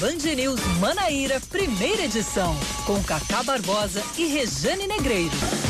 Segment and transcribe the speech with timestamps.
[0.00, 5.67] Band News Manaíra, primeira edição, com Cacá Barbosa e Rejane Negreiros.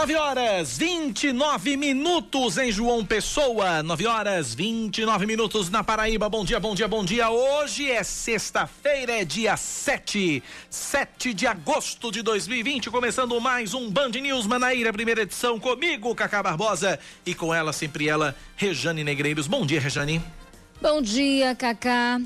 [0.00, 3.82] 9 horas 29 minutos em João Pessoa.
[3.82, 6.26] 9 horas 29 minutos na Paraíba.
[6.26, 7.28] Bom dia, bom dia, bom dia.
[7.28, 12.88] Hoje é sexta-feira, é dia 7, 7 de agosto de 2020.
[12.88, 15.60] Começando mais um Band News Manaíra, primeira edição.
[15.60, 16.98] Comigo, Cacá Barbosa.
[17.26, 19.46] E com ela, sempre ela, Rejane Negreiros.
[19.46, 20.22] Bom dia, Rejane.
[20.80, 22.22] Bom dia, Cacá.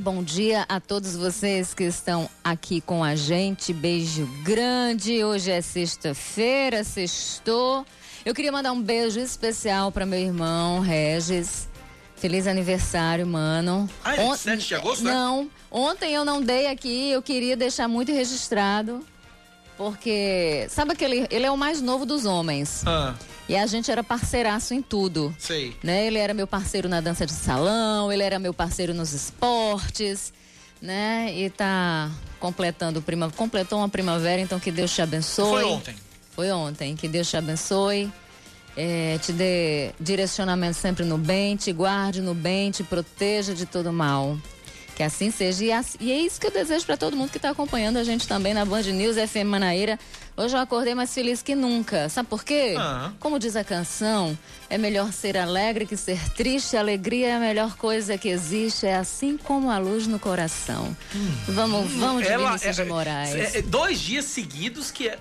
[0.00, 3.70] Bom dia a todos vocês que estão aqui com a gente.
[3.70, 5.22] Beijo grande.
[5.22, 7.84] Hoje é sexta-feira, sextou.
[8.24, 11.68] Eu queria mandar um beijo especial para meu irmão Regis.
[12.16, 13.90] Feliz aniversário, mano.
[14.02, 15.04] Ah, é 7 de agosto?
[15.04, 15.12] Né?
[15.12, 19.04] Não, ontem eu não dei aqui, eu queria deixar muito registrado.
[19.80, 21.26] Porque, sabe aquele.
[21.30, 22.82] Ele é o mais novo dos homens.
[22.86, 23.14] Ah.
[23.48, 25.34] E a gente era parceiraço em tudo.
[25.38, 25.74] Sei.
[25.82, 26.06] Né?
[26.06, 30.34] Ele era meu parceiro na dança de salão, ele era meu parceiro nos esportes,
[30.82, 31.32] né?
[31.34, 35.62] E tá completando prima, completou uma primavera, então que Deus te abençoe.
[35.62, 35.94] Foi ontem.
[36.32, 38.12] Foi ontem, que Deus te abençoe.
[38.76, 43.90] É, te dê direcionamento sempre no bem, te guarde no bem, te proteja de todo
[43.90, 44.36] mal.
[45.00, 45.64] Que assim seja.
[45.64, 48.28] E, e é isso que eu desejo para todo mundo que está acompanhando a gente
[48.28, 49.98] também na Band News FM Manaíra.
[50.36, 52.10] Hoje eu acordei mais feliz que nunca.
[52.10, 52.74] Sabe por quê?
[52.78, 53.10] Ah.
[53.18, 56.76] Como diz a canção, é melhor ser alegre que ser triste.
[56.76, 58.84] A alegria é a melhor coisa que existe.
[58.84, 60.94] É assim como a luz no coração.
[61.14, 61.32] Hum.
[61.48, 63.54] Vamos, vamos de Ela, Vinícius é, de Moraes.
[63.54, 65.18] É, é, dois dias seguidos que é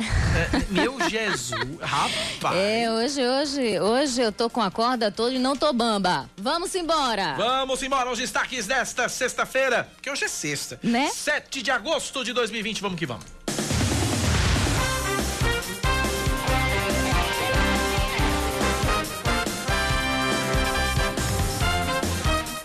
[0.00, 2.56] é, meu Jesus, rapaz.
[2.56, 6.28] É, hoje, hoje, hoje eu tô com a corda toda e não tô bamba.
[6.36, 7.34] Vamos embora.
[7.36, 10.78] Vamos embora, os destaques desta sexta-feira, que hoje é sexta.
[10.82, 11.10] Né?
[11.12, 13.24] 7 de agosto de 2020, vamos que vamos.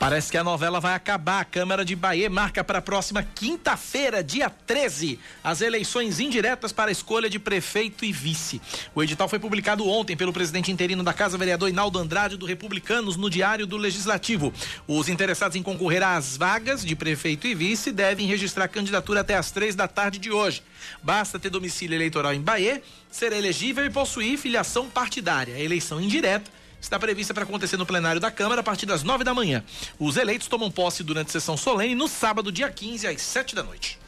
[0.06, 1.40] Parece que a novela vai acabar.
[1.40, 6.90] A Câmara de Bahia marca para a próxima quinta-feira, dia 13, as eleições indiretas para
[6.90, 8.62] a escolha de prefeito e vice.
[8.94, 13.16] O edital foi publicado ontem pelo presidente interino da Casa, vereador Inaldo Andrade, do Republicanos,
[13.16, 14.54] no Diário do Legislativo.
[14.88, 19.50] Os interessados em concorrer às vagas de prefeito e vice devem registrar candidatura até às
[19.50, 20.62] três da tarde de hoje.
[21.02, 22.80] Basta ter domicílio eleitoral em Bahia,
[23.10, 25.56] ser elegível e possuir filiação partidária.
[25.56, 29.24] A eleição indireta está prevista para acontecer no plenário da Câmara a partir das nove
[29.24, 29.64] da manhã.
[30.00, 34.00] Os eleitos tomam posse durante sessão solene no sábado, dia 15, às sete da noite.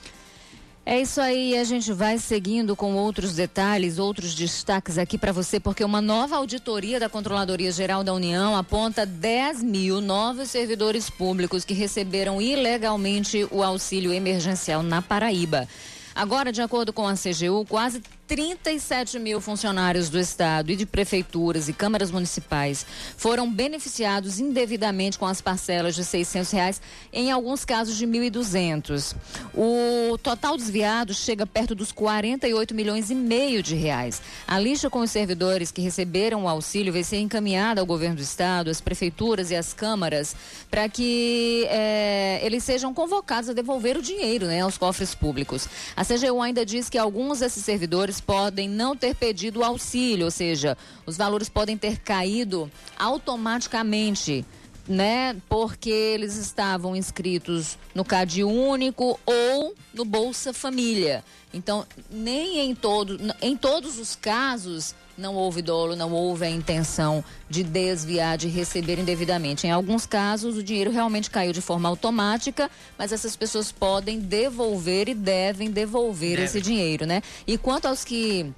[0.90, 5.60] É isso aí, a gente vai seguindo com outros detalhes, outros destaques aqui para você,
[5.60, 11.66] porque uma nova auditoria da Controladoria Geral da União aponta 10 mil novos servidores públicos
[11.66, 15.68] que receberam ilegalmente o auxílio emergencial na Paraíba.
[16.16, 21.70] Agora, de acordo com a CGU, quase 37 mil funcionários do Estado e de prefeituras
[21.70, 26.82] e câmaras municipais foram beneficiados indevidamente com as parcelas de 600 reais,
[27.14, 29.16] em alguns casos de 1.200.
[29.56, 34.22] O total desviado chega perto dos 48 milhões e meio de reais.
[34.46, 38.22] A lista com os servidores que receberam o auxílio vai ser encaminhada ao governo do
[38.22, 40.36] Estado, às prefeituras e às câmaras,
[40.70, 45.70] para que é, eles sejam convocados a devolver o dinheiro né, aos cofres públicos.
[45.96, 50.78] A CGU ainda diz que alguns desses servidores podem não ter pedido auxílio, ou seja,
[51.06, 54.46] os valores podem ter caído automaticamente
[54.88, 55.36] né?
[55.50, 61.24] Porque eles estavam inscritos no CAD único ou no Bolsa Família.
[61.54, 67.24] Então, nem em todo, em todos os casos não houve dolo, não houve a intenção
[67.50, 69.66] de desviar, de receber indevidamente.
[69.66, 75.10] Em alguns casos, o dinheiro realmente caiu de forma automática, mas essas pessoas podem devolver
[75.10, 76.44] e devem devolver Deve.
[76.44, 77.22] esse dinheiro, né?
[77.46, 78.54] E quanto aos que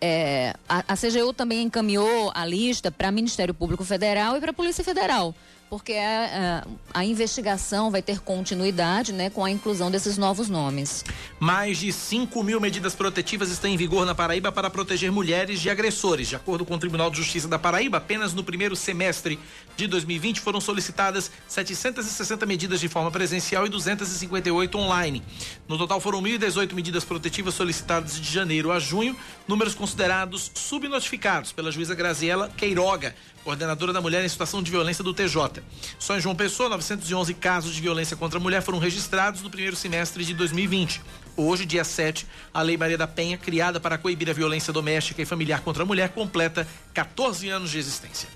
[0.00, 4.54] é, a, a, CGU também encaminhou a lista para Ministério Público Federal e para a
[4.54, 5.34] Polícia Federal
[5.68, 10.16] porque a, é, a, é, a, investigação vai ter continuidade né, com a inclusão desses
[10.16, 11.04] novos nomes.
[11.40, 15.68] Mais de 5 mil medidas protetivas estão em vigor na Paraíba para proteger mulheres de
[15.68, 16.28] agressores.
[16.28, 19.38] De acordo com o Tribunal de Justiça da Paraíba, apenas no primeiro semestre
[19.76, 25.22] de 2020 foram solicitadas 760 medidas de forma presencial e 258 online.
[25.68, 29.16] No total foram 1.018 medidas protetivas solicitadas de janeiro a junho,
[29.48, 33.14] números considerados subnotificados pela juíza Graziela Queiroga,
[33.46, 35.62] coordenadora da mulher em situação de violência do TJ.
[36.00, 39.76] Só em João Pessoa, 911 casos de violência contra a mulher foram registrados no primeiro
[39.76, 41.00] semestre de 2020.
[41.36, 45.24] Hoje, dia 7, a Lei Maria da Penha, criada para coibir a violência doméstica e
[45.24, 48.28] familiar contra a mulher, completa 14 anos de existência.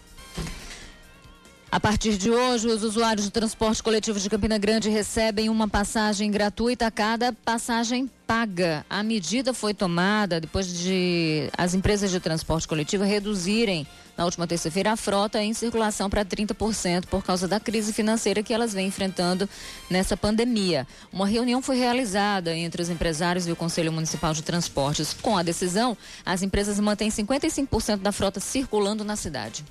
[1.73, 6.29] A partir de hoje, os usuários do transporte coletivo de Campina Grande recebem uma passagem
[6.29, 8.85] gratuita a cada passagem paga.
[8.91, 13.87] A medida foi tomada depois de as empresas de transporte coletivo reduzirem
[14.17, 18.53] na última terça-feira a frota em circulação para 30% por causa da crise financeira que
[18.53, 19.49] elas vêm enfrentando
[19.89, 20.89] nessa pandemia.
[21.13, 25.15] Uma reunião foi realizada entre os empresários e o Conselho Municipal de Transportes.
[25.15, 25.97] Com a decisão,
[26.27, 29.65] as empresas mantêm 55% da frota circulando na cidade.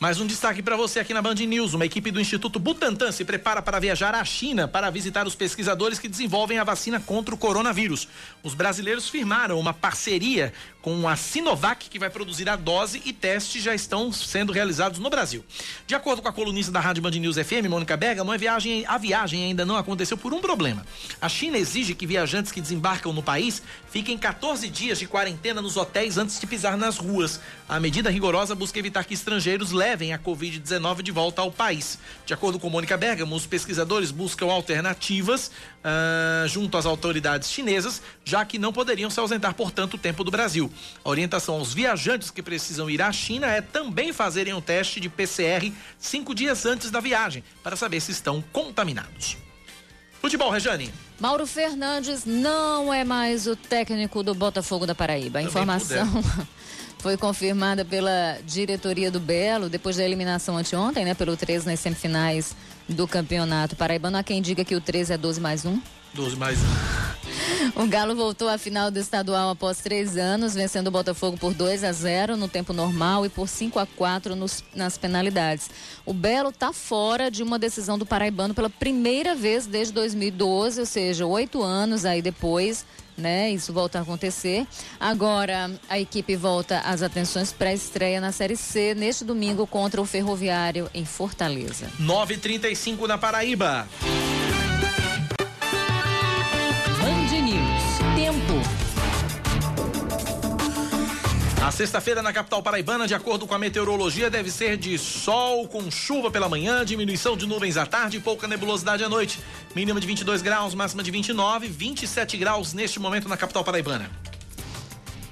[0.00, 1.74] Mais um destaque para você aqui na Band News.
[1.74, 5.98] Uma equipe do Instituto Butantan se prepara para viajar à China para visitar os pesquisadores
[5.98, 8.06] que desenvolvem a vacina contra o coronavírus.
[8.40, 13.60] Os brasileiros firmaram uma parceria com a Sinovac, que vai produzir a dose e testes
[13.60, 15.44] já estão sendo realizados no Brasil.
[15.84, 18.98] De acordo com a colunista da Rádio Band News FM, Mônica Bergamo, a viagem, a
[18.98, 20.86] viagem ainda não aconteceu por um problema.
[21.20, 23.60] A China exige que viajantes que desembarcam no país
[23.90, 27.40] fiquem 14 dias de quarentena nos hotéis antes de pisar nas ruas.
[27.68, 31.98] A medida rigorosa busca evitar que estrangeiros levem a Covid-19 de volta ao país.
[32.26, 38.44] De acordo com Mônica Bergamo, os pesquisadores buscam alternativas uh, junto às autoridades chinesas, já
[38.44, 40.70] que não poderiam se ausentar por tanto tempo do Brasil.
[41.02, 45.08] A orientação aos viajantes que precisam ir à China é também fazerem um teste de
[45.08, 49.38] PCR cinco dias antes da viagem, para saber se estão contaminados.
[50.20, 50.92] Futebol, Rejane.
[51.20, 55.38] Mauro Fernandes não é mais o técnico do Botafogo da Paraíba.
[55.38, 56.06] A informação
[56.98, 62.54] foi confirmada pela diretoria do Belo depois da eliminação anteontem, né, pelo 13 nas semifinais
[62.88, 64.16] do Campeonato Paraibano.
[64.16, 65.80] Há quem diga que o 13 é 12 mais 1.
[66.14, 66.62] 12 mais 1.
[67.74, 71.84] O Galo voltou à final do estadual após três anos, vencendo o Botafogo por 2
[71.84, 75.70] a 0 no tempo normal e por 5 a 4 nos, nas penalidades.
[76.04, 80.86] O Belo está fora de uma decisão do Paraibano pela primeira vez desde 2012, ou
[80.86, 82.84] seja, oito anos aí depois
[83.18, 83.50] né?
[83.50, 84.66] Isso volta a acontecer.
[84.98, 90.88] Agora a equipe volta às atenções pré-estreia na Série C neste domingo contra o Ferroviário
[90.94, 91.90] em Fortaleza.
[92.00, 93.86] 9:35 na Paraíba.
[101.68, 105.90] A sexta-feira na capital paraibana, de acordo com a meteorologia, deve ser de sol com
[105.90, 109.38] chuva pela manhã, diminuição de nuvens à tarde e pouca nebulosidade à noite.
[109.76, 114.10] Mínima de 22 graus, máxima de 29, 27 graus neste momento na capital paraibana.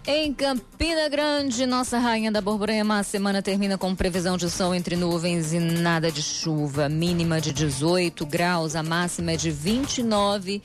[0.06, 4.94] Em Campina Grande, nossa rainha da Borborema, a semana termina com previsão de sol entre
[4.94, 6.86] nuvens e nada de chuva.
[6.86, 10.62] Mínima de 18 graus, a máxima é de 29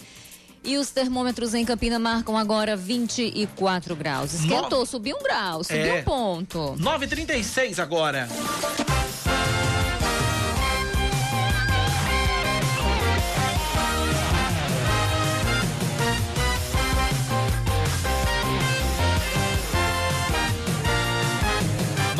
[0.64, 4.34] e os termômetros em Campina marcam agora 24 graus.
[4.34, 4.86] Esquentou, no...
[4.86, 6.00] subiu um grau, subiu é...
[6.00, 6.76] um ponto.
[6.80, 8.28] 9,36 agora.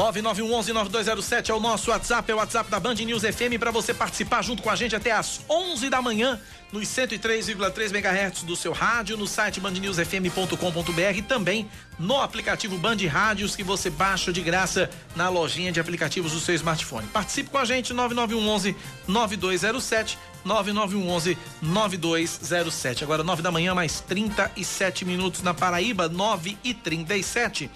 [0.02, 4.42] 9911-9207 é o nosso WhatsApp, é o WhatsApp da Band News FM para você participar
[4.42, 6.40] junto com a gente até às 11 da manhã
[6.72, 11.70] nos 103,3 MHz do seu rádio, no site bandnewsfm.com.br e também
[12.00, 16.56] no aplicativo Band Rádios que você baixa de graça na lojinha de aplicativos do seu
[16.56, 17.06] smartphone.
[17.08, 18.76] Participe com a gente 9911
[19.08, 23.04] 9207 9911 9207.
[23.04, 27.70] Agora 9 da manhã mais 37 minutos na Paraíba, 9 e 37.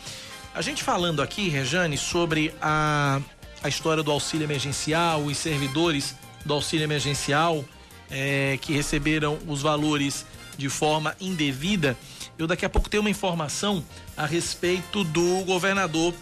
[0.56, 3.20] A gente falando aqui, Rejane, sobre a,
[3.62, 6.16] a história do auxílio emergencial, os servidores
[6.46, 7.66] do auxílio emergencial
[8.10, 10.26] é, que receberam os valores
[10.58, 11.98] de forma indevida.
[12.40, 13.84] Eu daqui a pouco tenho uma informação
[14.16, 16.14] a respeito do governador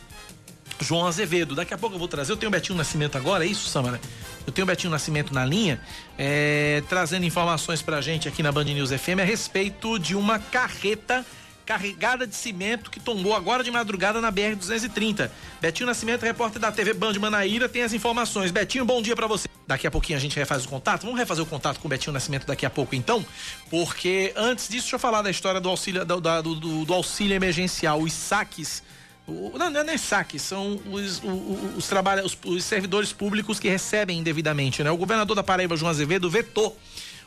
[0.82, 1.54] João Azevedo.
[1.54, 2.32] Daqui a pouco eu vou trazer.
[2.32, 4.02] Eu tenho o Betinho Nascimento agora, é isso, Samara?
[4.48, 5.80] Eu tenho o Betinho Nascimento na linha,
[6.18, 11.24] é, trazendo informações pra gente aqui na Band News FM a respeito de uma carreta
[11.66, 15.30] carregada de cimento que tombou agora de madrugada na BR-230.
[15.62, 18.52] Betinho Nascimento, repórter da TV Band Manaíra, tem as informações.
[18.52, 19.48] Betinho, bom dia para você.
[19.66, 21.04] Daqui a pouquinho a gente refaz o contato.
[21.04, 23.26] Vamos refazer o contato com o Betinho Nascimento daqui a pouco, então?
[23.70, 28.02] Porque antes disso, deixa eu falar da história do auxílio, do, do, do auxílio emergencial,
[28.02, 28.84] os saques.
[29.26, 31.92] O, não, não é nem saques, são os, os, os,
[32.26, 34.84] os, os servidores públicos que recebem indevidamente.
[34.84, 34.92] Né?
[34.92, 36.78] O governador da Paraíba, João Azevedo, vetou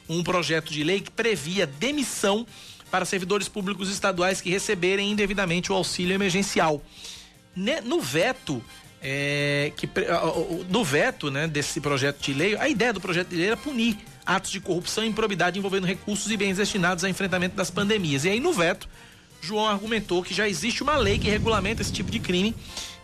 [0.09, 2.47] um projeto de lei que previa demissão
[2.97, 6.83] para servidores públicos estaduais que receberem indevidamente o auxílio emergencial.
[7.85, 8.65] No veto,
[9.03, 9.87] é, que,
[10.71, 13.99] no veto né, desse projeto de lei, a ideia do projeto de lei era punir
[14.25, 18.25] atos de corrupção e improbidade envolvendo recursos e bens destinados ao enfrentamento das pandemias.
[18.25, 18.89] E aí, no veto,
[19.43, 22.55] João argumentou que já existe uma lei que regulamenta esse tipo de crime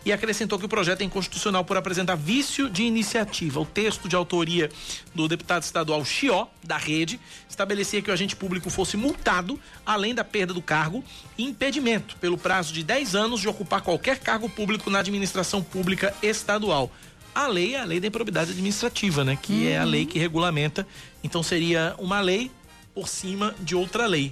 [0.05, 3.59] e acrescentou que o projeto é inconstitucional por apresentar vício de iniciativa.
[3.59, 4.69] O texto de autoria
[5.15, 7.19] do deputado estadual Chió, da rede,
[7.49, 11.03] estabelecia que o agente público fosse multado, além da perda do cargo,
[11.37, 16.13] e impedimento, pelo prazo de 10 anos, de ocupar qualquer cargo público na administração pública
[16.21, 16.91] estadual.
[17.33, 19.37] a lei é a lei da improbidade administrativa, né?
[19.41, 19.69] Que uhum.
[19.69, 20.85] é a lei que regulamenta.
[21.23, 22.51] Então seria uma lei
[22.93, 24.31] por cima de outra lei.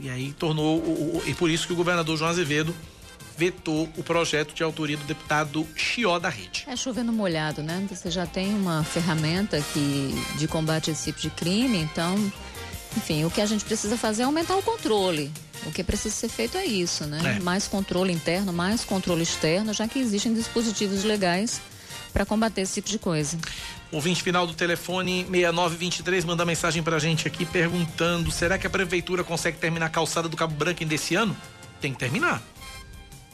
[0.00, 1.22] E aí tornou.
[1.26, 2.74] E por isso que o governador João Azevedo
[3.40, 6.64] vetou o projeto de autoria do deputado Chió da Rede.
[6.66, 7.86] É chovendo molhado, né?
[7.88, 12.14] Você já tem uma ferramenta que, de combate a esse tipo de crime, então,
[12.98, 15.32] enfim, o que a gente precisa fazer é aumentar o controle.
[15.64, 17.38] O que precisa ser feito é isso, né?
[17.38, 17.42] É.
[17.42, 21.62] Mais controle interno, mais controle externo, já que existem dispositivos legais
[22.12, 23.38] para combater esse tipo de coisa.
[23.90, 29.24] Ouvinte final do telefone 6923 manda mensagem pra gente aqui perguntando: será que a prefeitura
[29.24, 31.34] consegue terminar a calçada do Cabo Branco ainda esse ano?
[31.80, 32.42] Tem que terminar.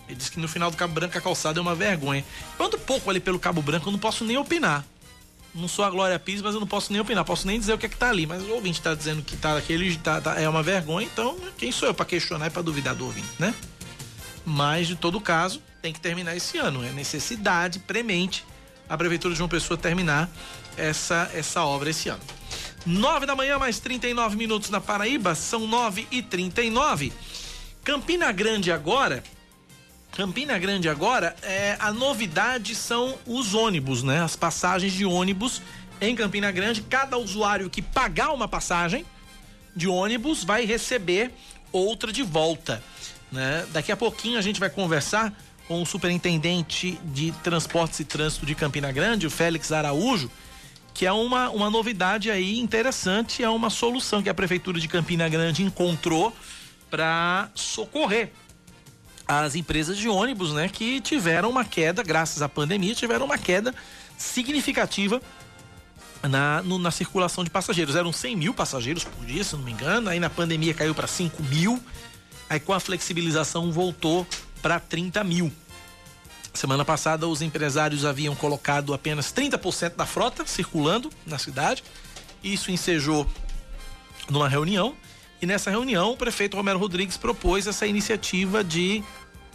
[0.09, 2.25] Ele disse que no final do Cabo Branco a calçada é uma vergonha.
[2.59, 4.85] Eu ando pouco ali pelo Cabo Branco, eu não posso nem opinar.
[5.55, 7.79] Não sou a Glória Pires, mas eu não posso nem opinar, posso nem dizer o
[7.79, 8.27] que é que tá ali.
[8.27, 11.73] Mas o ouvinte tá dizendo que tá aquele tá, tá, é uma vergonha, então quem
[11.73, 13.55] sou eu para questionar e para duvidar do ouvinte, né?
[14.45, 16.85] Mas de todo caso, tem que terminar esse ano.
[16.85, 18.45] É necessidade premente
[18.89, 20.31] a Prefeitura de João Pessoa terminar
[20.77, 22.23] essa, essa obra esse ano.
[22.85, 27.13] 9 da manhã, mais 39 minutos na Paraíba, são 9 e 39
[27.83, 29.23] Campina Grande agora.
[30.17, 34.23] Campina Grande agora, é, a novidade são os ônibus, né?
[34.23, 35.61] As passagens de ônibus
[36.01, 36.81] em Campina Grande.
[36.81, 39.05] Cada usuário que pagar uma passagem
[39.77, 41.31] de ônibus vai receber
[41.71, 42.83] outra de volta.
[43.31, 43.67] Né?
[43.73, 45.35] Daqui a pouquinho a gente vai conversar
[45.69, 50.31] com o superintendente de transportes e trânsito de Campina Grande, o Félix Araújo,
[50.95, 55.29] que é uma, uma novidade aí interessante, é uma solução que a prefeitura de Campina
[55.29, 56.35] Grande encontrou
[56.89, 58.33] para socorrer
[59.27, 63.75] as empresas de ônibus, né, que tiveram uma queda, graças à pandemia, tiveram uma queda
[64.17, 65.21] significativa
[66.23, 67.97] na, no, na circulação de passageiros.
[67.97, 71.07] Eram 100 mil passageiros por dia, se não me engano, aí na pandemia caiu para
[71.07, 71.83] 5 mil,
[72.49, 74.27] aí com a flexibilização voltou
[74.63, 75.53] para 30 mil.
[76.55, 81.85] Semana passada, os empresários haviam colocado apenas 30% da frota circulando na cidade.
[82.43, 83.27] Isso ensejou
[84.31, 84.95] numa reunião.
[85.41, 89.03] E nessa reunião, o prefeito Romero Rodrigues propôs essa iniciativa de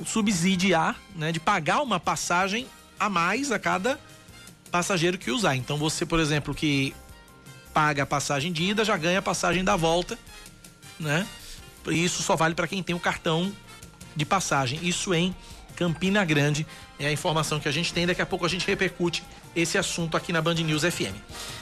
[0.06, 2.68] subsidiar, né, de pagar uma passagem
[3.00, 4.00] a mais a cada
[4.72, 5.56] passageiro que usar.
[5.56, 6.94] Então, você, por exemplo, que
[7.74, 10.18] paga a passagem de ida, já ganha a passagem da volta,
[11.00, 11.28] né?
[11.88, 13.52] Isso só vale para quem tem o cartão
[14.16, 14.80] de passagem.
[14.84, 15.36] Isso em
[15.76, 16.66] Campina Grande.
[17.00, 18.06] É a informação que a gente tem.
[18.06, 19.24] Daqui a pouco a gente repercute
[19.56, 21.16] esse assunto aqui na Band News FM.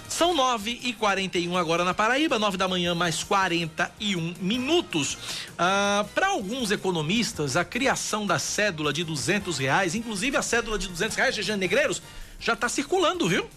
[0.08, 5.18] São 9 e 41 agora na Paraíba, 9 da manhã, mais 41 minutos.
[5.58, 10.88] Ah, Para alguns economistas, a criação da cédula de 200 reais, inclusive a cédula de
[10.88, 12.02] 200 reais, Jean Negreiros,
[12.40, 13.48] já está circulando, viu?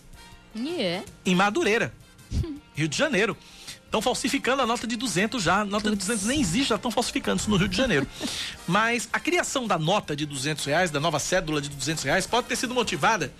[0.54, 1.04] Yeah.
[1.24, 1.92] Em Madureira,
[2.74, 3.36] Rio de Janeiro.
[3.84, 5.60] Estão falsificando a nota de 200 já.
[5.60, 8.06] A nota de 200 nem existe, já estão falsificando isso no Rio de Janeiro.
[8.66, 12.46] Mas a criação da nota de 200 reais, da nova cédula de 200 reais, pode
[12.46, 13.30] ter sido motivada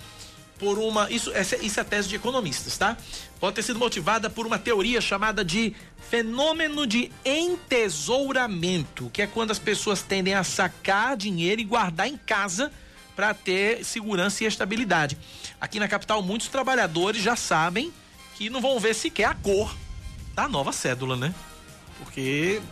[0.63, 1.11] por uma.
[1.11, 2.97] Isso, essa, isso é a tese de economistas, tá?
[3.41, 5.75] Pode ter sido motivada por uma teoria chamada de
[6.09, 12.17] fenômeno de entesouramento, que é quando as pessoas tendem a sacar dinheiro e guardar em
[12.17, 12.71] casa
[13.17, 15.19] para ter segurança e estabilidade.
[15.61, 17.93] Aqui na capital, muitos trabalhadores já sabem
[18.37, 19.77] que não vão ver sequer a cor
[20.33, 21.35] da nova cédula, né?
[21.99, 22.63] Porque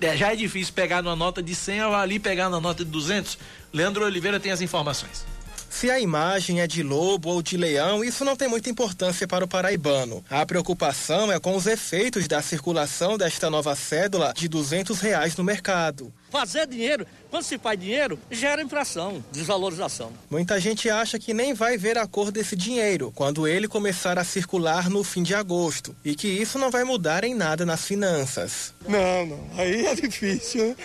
[0.00, 3.36] é, já é difícil pegar numa nota de 100 ali pegar na nota de 200.
[3.72, 5.29] Leandro Oliveira tem as informações.
[5.70, 9.44] Se a imagem é de lobo ou de leão, isso não tem muita importância para
[9.44, 10.22] o paraibano.
[10.28, 15.44] A preocupação é com os efeitos da circulação desta nova cédula de 200 reais no
[15.44, 16.12] mercado.
[16.30, 20.12] Fazer dinheiro, quando se faz dinheiro, gera inflação, desvalorização.
[20.30, 24.22] Muita gente acha que nem vai ver a cor desse dinheiro quando ele começar a
[24.22, 28.72] circular no fim de agosto e que isso não vai mudar em nada nas finanças.
[28.88, 30.76] Não, não, aí é difícil.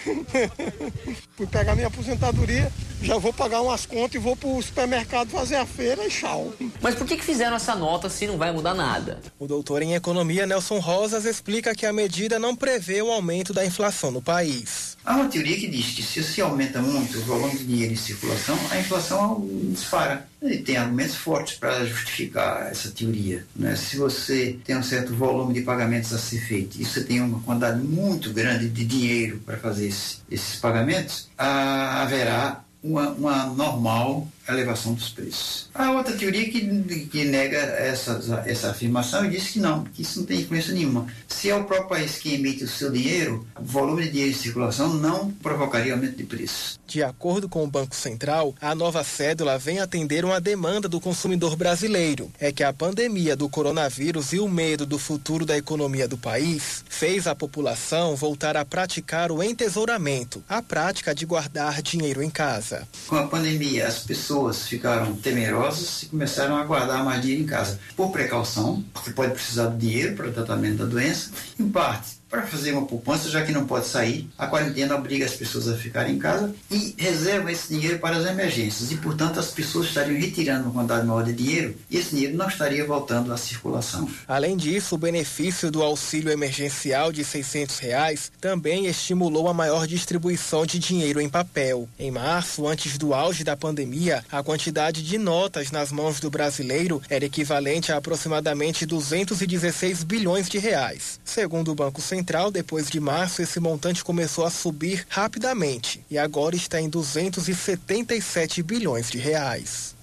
[1.38, 2.72] Fui pegar minha aposentadoria,
[3.02, 6.54] já vou pagar umas contas e vou pro supermercado fazer a feira e tchau.
[6.82, 9.20] Mas por que, que fizeram essa nota se não vai mudar nada?
[9.38, 13.66] O doutor em economia Nelson Rosas explica que a medida não prevê o aumento da
[13.66, 14.95] inflação no país.
[15.06, 17.96] Há uma teoria que diz que se se aumenta muito o volume de dinheiro em
[17.96, 20.28] circulação, a inflação dispara.
[20.42, 23.46] E tem argumentos fortes para justificar essa teoria.
[23.56, 23.76] Né?
[23.76, 27.40] Se você tem um certo volume de pagamentos a ser feito e você tem uma
[27.40, 34.28] quantidade muito grande de dinheiro para fazer esse, esses pagamentos, ah, haverá uma, uma normal
[34.48, 35.70] elevação dos preços.
[35.74, 40.20] Há outra teoria que, que nega essa, essa afirmação e diz que não, que isso
[40.20, 41.08] não tem influência nenhuma.
[41.28, 44.38] Se é o próprio país que emite o seu dinheiro, o volume de dinheiro em
[44.38, 46.80] circulação não provocaria aumento de preço.
[46.88, 51.56] De acordo com o Banco Central, a nova cédula vem atender uma demanda do consumidor
[51.56, 52.32] brasileiro.
[52.40, 56.86] É que a pandemia do coronavírus e o medo do futuro da economia do país
[56.88, 62.88] fez a população voltar a praticar o entesouramento, a prática de guardar dinheiro em casa.
[63.08, 67.46] Com a pandemia, as pessoas pessoas ficaram temerosas e começaram a guardar mais dinheiro em
[67.46, 72.18] casa, por precaução, porque pode precisar de dinheiro para o tratamento da doença, em parte
[72.36, 74.30] para fazer uma poupança, já que não pode sair.
[74.38, 78.26] A quarentena obriga as pessoas a ficarem em casa e reserva esse dinheiro para as
[78.26, 78.92] emergências.
[78.92, 82.48] E, portanto, as pessoas estariam retirando uma quantidade maior de dinheiro e esse dinheiro não
[82.48, 84.10] estaria voltando à circulação.
[84.28, 90.66] Além disso, o benefício do auxílio emergencial de 600 reais também estimulou a maior distribuição
[90.66, 91.88] de dinheiro em papel.
[91.98, 97.02] Em março, antes do auge da pandemia, a quantidade de notas nas mãos do brasileiro
[97.10, 101.18] era equivalente a aproximadamente 216 bilhões de reais.
[101.24, 106.18] Segundo o Banco Central, Central, depois de março, esse montante começou a subir rapidamente e
[106.18, 109.94] agora está em 277 bilhões de reais.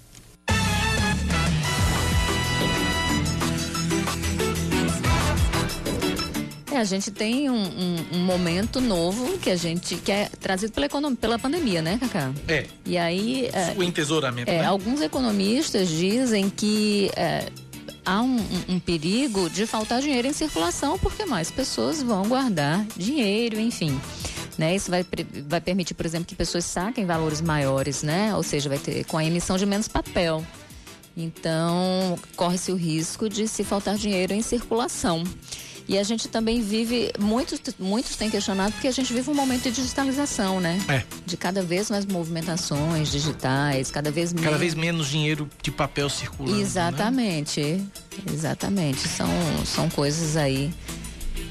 [6.71, 10.71] É, a gente tem um, um, um, momento novo que a gente que é trazido
[10.71, 12.31] pela, economia, pela pandemia, né, Cacá?
[12.47, 12.65] É.
[12.85, 13.49] E aí.
[13.51, 14.49] É, o entesouramento.
[14.49, 14.65] É, né?
[14.65, 17.47] Alguns economistas dizem que é,
[18.05, 18.37] há um,
[18.69, 23.99] um, perigo de faltar dinheiro em circulação, porque mais pessoas vão guardar dinheiro, enfim.
[24.57, 24.75] Né?
[24.75, 25.05] Isso vai,
[25.47, 28.35] vai permitir, por exemplo, que pessoas saquem valores maiores, né?
[28.35, 30.45] Ou seja, vai ter com a emissão de menos papel.
[31.15, 35.23] Então, corre-se o risco de se faltar dinheiro em circulação.
[35.87, 39.63] E a gente também vive, muitos, muitos têm questionado, porque a gente vive um momento
[39.63, 40.79] de digitalização, né?
[40.87, 41.03] É.
[41.25, 44.45] De cada vez mais movimentações digitais, cada vez menos.
[44.45, 46.55] Cada vez menos dinheiro de papel circulando.
[46.55, 46.61] Né?
[46.61, 47.61] Exatamente.
[47.61, 47.85] Né?
[48.31, 49.07] Exatamente.
[49.07, 49.29] São,
[49.65, 50.73] são coisas aí.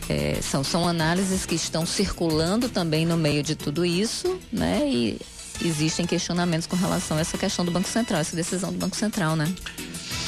[0.08, 4.82] É, são, são análises que estão circulando também no meio de tudo isso, né?
[4.86, 5.20] E
[5.64, 9.36] existem questionamentos com relação a essa questão do Banco Central, essa decisão do Banco Central,
[9.36, 9.52] né?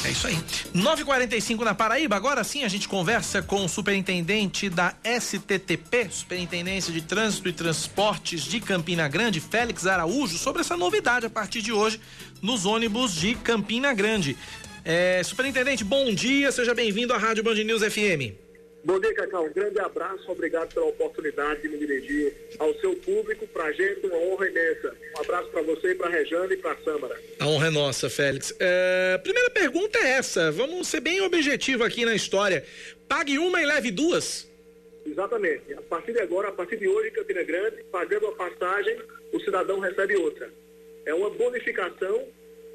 [0.05, 0.37] É isso aí.
[0.75, 2.15] 9h45 na Paraíba.
[2.15, 8.43] Agora sim a gente conversa com o superintendente da STTP, Superintendência de Trânsito e Transportes
[8.43, 11.99] de Campina Grande, Félix Araújo, sobre essa novidade a partir de hoje
[12.39, 14.37] nos ônibus de Campina Grande.
[14.83, 18.44] É, superintendente, bom dia, seja bem-vindo à Rádio Band News FM.
[18.85, 19.47] Bom dia, Cacau.
[19.47, 23.47] Um grande abraço, obrigado pela oportunidade de me dirigir ao seu público.
[23.47, 24.95] Para a gente, uma honra imensa.
[25.17, 27.19] Um abraço para você para a Rejane e para a Sâmara.
[27.39, 28.55] A honra é nossa, Félix.
[28.59, 30.51] É, primeira pergunta é essa.
[30.51, 32.63] Vamos ser bem objetivo aqui na história.
[33.09, 34.47] Pague uma e leve duas?
[35.03, 35.73] Exatamente.
[35.73, 38.99] A partir de agora, a partir de hoje, em Campina Grande, pagando a passagem,
[39.33, 40.47] o cidadão recebe outra.
[41.07, 42.23] É uma bonificação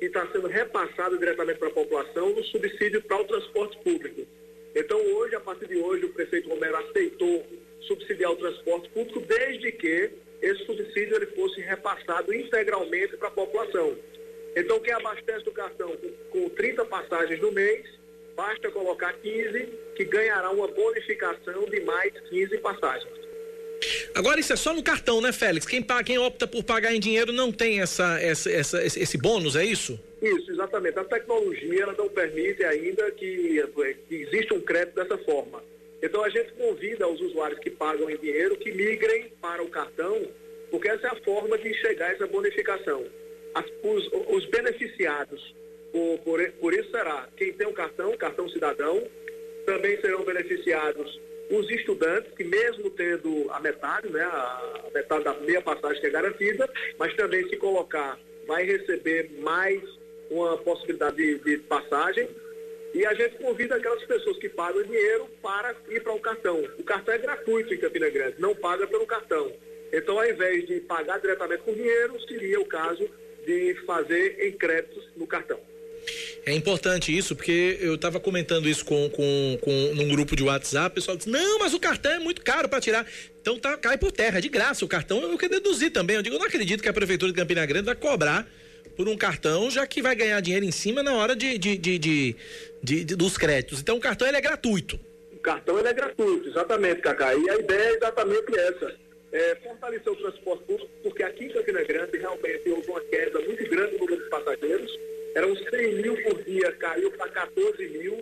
[0.01, 4.27] que está sendo repassada diretamente para a população no subsídio para o transporte público.
[4.75, 7.45] Então, hoje, a partir de hoje, o prefeito Romero aceitou
[7.83, 13.97] subsidiar o transporte público desde que esse subsídio ele fosse repassado integralmente para a população.
[14.57, 17.87] Então, quem abastece o cartão com, com 30 passagens no mês,
[18.35, 23.20] basta colocar 15, que ganhará uma bonificação de mais 15 passagens.
[24.15, 25.67] Agora isso é só no cartão, né, Félix?
[25.67, 29.19] Quem, paga, quem opta por pagar em dinheiro não tem essa, essa, essa esse, esse
[29.19, 29.99] bônus, é isso?
[30.21, 30.99] Isso, exatamente.
[30.99, 33.63] A tecnologia não permite ainda que,
[34.09, 35.63] que exista um crédito dessa forma.
[36.03, 40.27] Então a gente convida os usuários que pagam em dinheiro que migrem para o cartão,
[40.71, 43.05] porque essa é a forma de chegar a essa bonificação.
[43.55, 45.55] As, os, os, beneficiados
[45.93, 49.03] por, por, por isso será quem tem um cartão, cartão cidadão,
[49.67, 55.61] também serão beneficiados os estudantes, que mesmo tendo a metade, né, a metade da meia
[55.61, 59.83] passagem que é garantida, mas também se colocar, vai receber mais
[60.31, 62.29] uma possibilidade de, de passagem.
[62.95, 66.65] E a gente convida aquelas pessoas que pagam dinheiro para ir para o cartão.
[66.79, 69.53] O cartão é gratuito em Campina Grande, não paga pelo cartão.
[69.93, 73.09] Então, ao invés de pagar diretamente com dinheiro, seria o caso
[73.45, 75.61] de fazer em créditos no cartão.
[76.47, 80.91] É importante isso, porque eu estava comentando isso com, com, com num grupo de WhatsApp,
[80.91, 83.07] o pessoal disse, não, mas o cartão é muito caro para tirar.
[83.41, 86.17] Então tá, cai por terra, é de graça o cartão, eu quero deduzir também.
[86.17, 88.49] Eu digo, eu não acredito que a Prefeitura de Campina Grande vai cobrar
[88.97, 91.99] por um cartão, já que vai ganhar dinheiro em cima na hora de, de, de,
[92.83, 93.81] de, dos créditos.
[93.81, 94.99] Então o cartão ele é gratuito.
[95.33, 97.35] O cartão ele é gratuito, exatamente, Cacá.
[97.35, 98.95] E a ideia é exatamente essa.
[99.33, 103.71] É, fortalecer o transporte público, porque aqui em Campina Grande realmente houve uma queda muito
[103.71, 104.99] grande no número de passageiros.
[105.35, 108.19] Eram 100 mil por dia, caiu para 14 mil.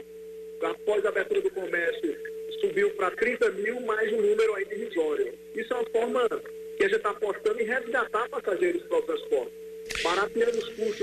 [0.62, 2.16] Após a abertura do comércio,
[2.61, 5.33] subiu para 30 mil, mais um número ainda irrisório.
[5.55, 6.29] Isso é uma forma
[6.77, 9.53] que a gente está apostando em resgatar passageiros para o transporte.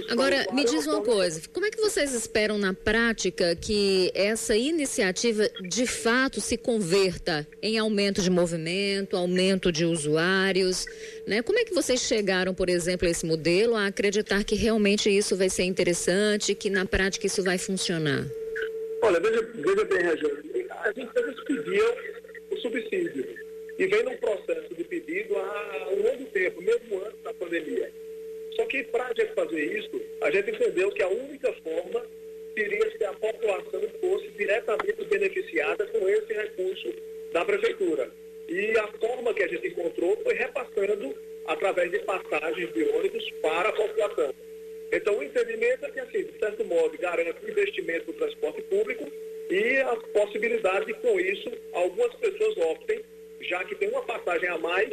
[0.09, 5.49] Agora, me diz uma coisa: como é que vocês esperam na prática que essa iniciativa
[5.61, 10.85] de fato se converta em aumento de movimento, aumento de usuários?
[11.27, 11.41] Né?
[11.41, 15.35] Como é que vocês chegaram, por exemplo, a esse modelo, a acreditar que realmente isso
[15.35, 18.25] vai ser interessante, que na prática isso vai funcionar?
[19.01, 21.95] Olha, veja, veja bem, Regina, as empresas pediam
[22.51, 23.27] o subsídio
[23.77, 28.04] e vem num processo de pedido há um longo tempo, mesmo antes da pandemia.
[28.55, 32.05] Só que para a gente fazer isso, a gente entendeu que a única forma
[32.53, 36.93] seria se a população fosse diretamente beneficiada com esse recurso
[37.33, 38.09] da prefeitura.
[38.47, 41.15] E a forma que a gente encontrou foi repassando
[41.47, 44.33] através de passagens de ônibus para a população.
[44.91, 49.11] Então, o entendimento é que, assim, de certo modo, garante o investimento no transporte público
[49.49, 53.01] e a possibilidade de, com isso, algumas pessoas optem,
[53.41, 54.89] já que tem uma passagem a mais,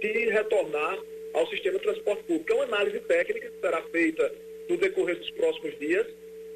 [0.00, 0.98] de retornar
[1.32, 2.52] ao sistema de transporte público.
[2.52, 4.32] É uma análise técnica que será feita
[4.68, 6.06] no decorrer dos próximos dias.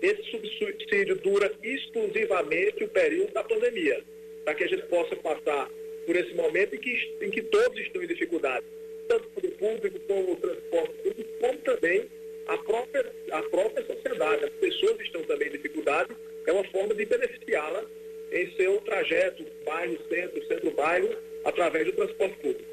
[0.03, 4.03] Esse subsídio dura exclusivamente o período da pandemia,
[4.45, 5.71] para que a gente possa passar
[6.07, 8.65] por esse momento em que, em que todos estão em dificuldade,
[9.09, 12.09] tanto o público como o transporte público, como também
[12.47, 14.45] a própria, a própria sociedade.
[14.45, 17.85] As pessoas estão também em dificuldade, é uma forma de beneficiá-la
[18.33, 21.09] em seu trajeto bairro-centro, centro-bairro,
[21.45, 22.71] através do transporte público.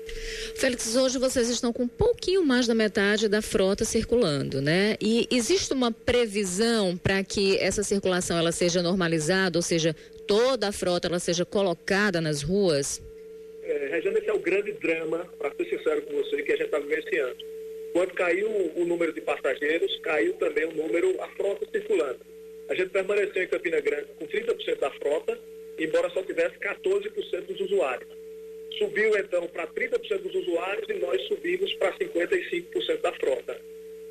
[0.56, 4.96] Félix, hoje vocês estão com um pouquinho mais da metade da frota circulando, né?
[5.02, 9.96] E existe uma previsão para que essa circulação ela seja normalizada, ou seja,
[10.28, 13.02] toda a frota ela seja colocada nas ruas?
[13.64, 16.66] É, Regina, esse é o grande drama, para ser sincero com você, que a gente
[16.66, 17.38] está vivenciando.
[17.94, 22.20] Quando caiu o número de passageiros, caiu também o número, a frota circulando.
[22.70, 25.40] A gente permaneceu em Campina Grande com 30% da frota,
[25.80, 28.17] embora só tivesse 14% dos usuários.
[28.78, 33.60] Subiu então para 30% dos usuários e nós subimos para 55% da frota.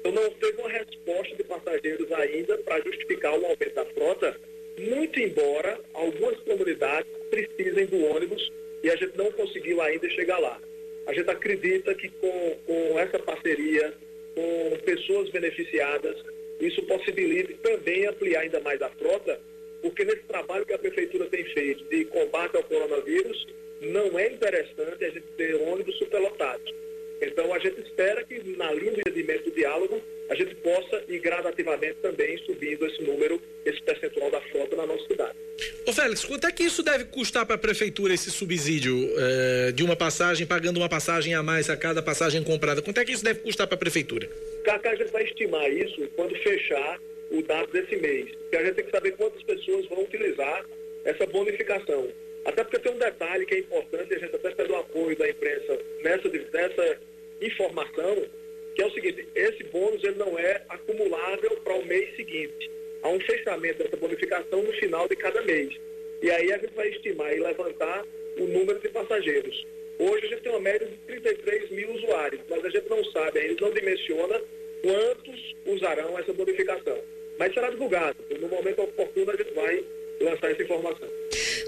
[0.00, 4.36] Então não teve uma resposta de passageiros ainda para justificar o aumento da frota,
[4.78, 10.60] muito embora algumas comunidades precisem do ônibus e a gente não conseguiu ainda chegar lá.
[11.06, 13.94] A gente acredita que com, com essa parceria,
[14.34, 16.16] com pessoas beneficiadas,
[16.60, 19.40] isso possibilita também ampliar ainda mais a frota,
[19.82, 23.46] porque nesse trabalho que a prefeitura tem feito de combate ao coronavírus,
[23.80, 26.74] não é interessante a gente ter ônibus superlotados.
[27.20, 31.96] Então a gente espera que na linha de do diálogo a gente possa ir gradativamente
[32.02, 35.36] também subindo esse número, esse percentual da frota na nossa cidade.
[35.86, 39.82] Ô Félix, quanto é que isso deve custar para a prefeitura esse subsídio eh, de
[39.84, 42.82] uma passagem, pagando uma passagem a mais a cada passagem comprada?
[42.82, 44.28] Quanto é que isso deve custar para a prefeitura?
[44.64, 48.30] Cacá, a gente vai estimar isso quando fechar o dado desse mês.
[48.32, 50.66] Porque a gente tem que saber quantas pessoas vão utilizar
[51.04, 52.08] essa bonificação.
[52.46, 55.28] Até porque tem um detalhe que é importante, a gente até pede o apoio da
[55.28, 57.00] imprensa nessa, nessa
[57.42, 58.24] informação,
[58.74, 62.70] que é o seguinte, esse bônus ele não é acumulável para o mês seguinte.
[63.02, 65.74] Há um fechamento dessa bonificação no final de cada mês.
[66.22, 68.06] E aí a gente vai estimar e levantar
[68.38, 69.66] o número de passageiros.
[69.98, 73.40] Hoje a gente tem uma média de 33 mil usuários, mas a gente não sabe,
[73.40, 74.40] ainda não dimensiona
[74.82, 76.98] quantos usarão essa bonificação.
[77.38, 78.16] Mas será divulgado.
[78.40, 79.84] No momento oportuno a gente vai
[80.20, 81.08] lançar essa informação.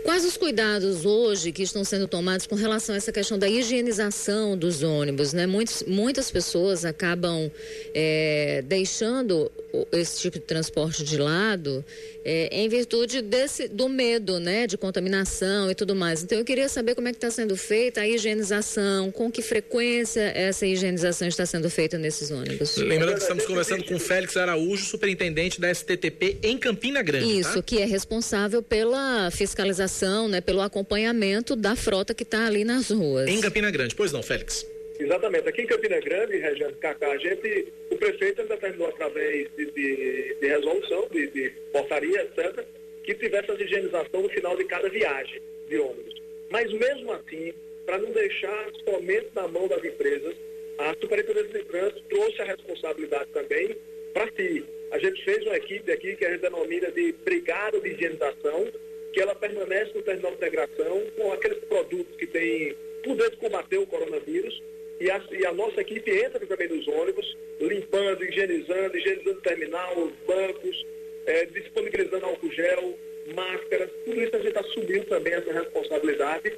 [0.08, 4.56] Quais os cuidados hoje que estão sendo tomados com relação a essa questão da higienização
[4.56, 5.34] dos ônibus?
[5.34, 5.46] Né?
[5.46, 7.50] Muitos, muitas pessoas acabam
[7.92, 9.52] é, deixando
[9.92, 11.84] esse tipo de transporte de lado
[12.24, 16.22] é, em virtude desse, do medo né, de contaminação e tudo mais.
[16.22, 20.20] Então eu queria saber como é que está sendo feita a higienização, com que frequência
[20.34, 22.76] essa higienização está sendo feita nesses ônibus.
[22.76, 27.38] Lembrando que estamos conversando com Félix Araújo, superintendente da STTP em Campina Grande.
[27.38, 27.62] Isso, tá?
[27.62, 33.28] que é responsável pela fiscalização, né, pelo acompanhamento da frota que está ali nas ruas.
[33.28, 34.66] Em Campina Grande, pois não, Félix?
[34.98, 35.48] Exatamente.
[35.48, 40.46] Aqui em Campina Grande, Regiane Cacá, a gente, o prefeito determinou através de, de, de
[40.46, 42.64] resolução, de, de, portaria, etc.,
[43.04, 46.20] que tivesse a higienização no final de cada viagem de ônibus.
[46.50, 47.54] Mas mesmo assim,
[47.86, 50.34] para não deixar somente na mão das empresas,
[50.78, 53.76] a Superintendência de Trânsito trouxe a responsabilidade também
[54.12, 54.64] para si.
[54.90, 58.68] A gente fez uma equipe aqui que a gente denomina de Brigada de Higienização,
[59.12, 63.78] que ela permanece no terminal de integração com aqueles produtos que têm poder de combater
[63.78, 64.62] o coronavírus,
[65.00, 69.98] e a, e a, nossa equipe entra também nos ônibus, limpando, higienizando, higienizando o terminal,
[69.98, 70.86] os bancos,
[71.26, 72.98] é, disponibilizando álcool gel,
[73.34, 76.52] máscaras, tudo isso a gente assumiu também essa responsabilidade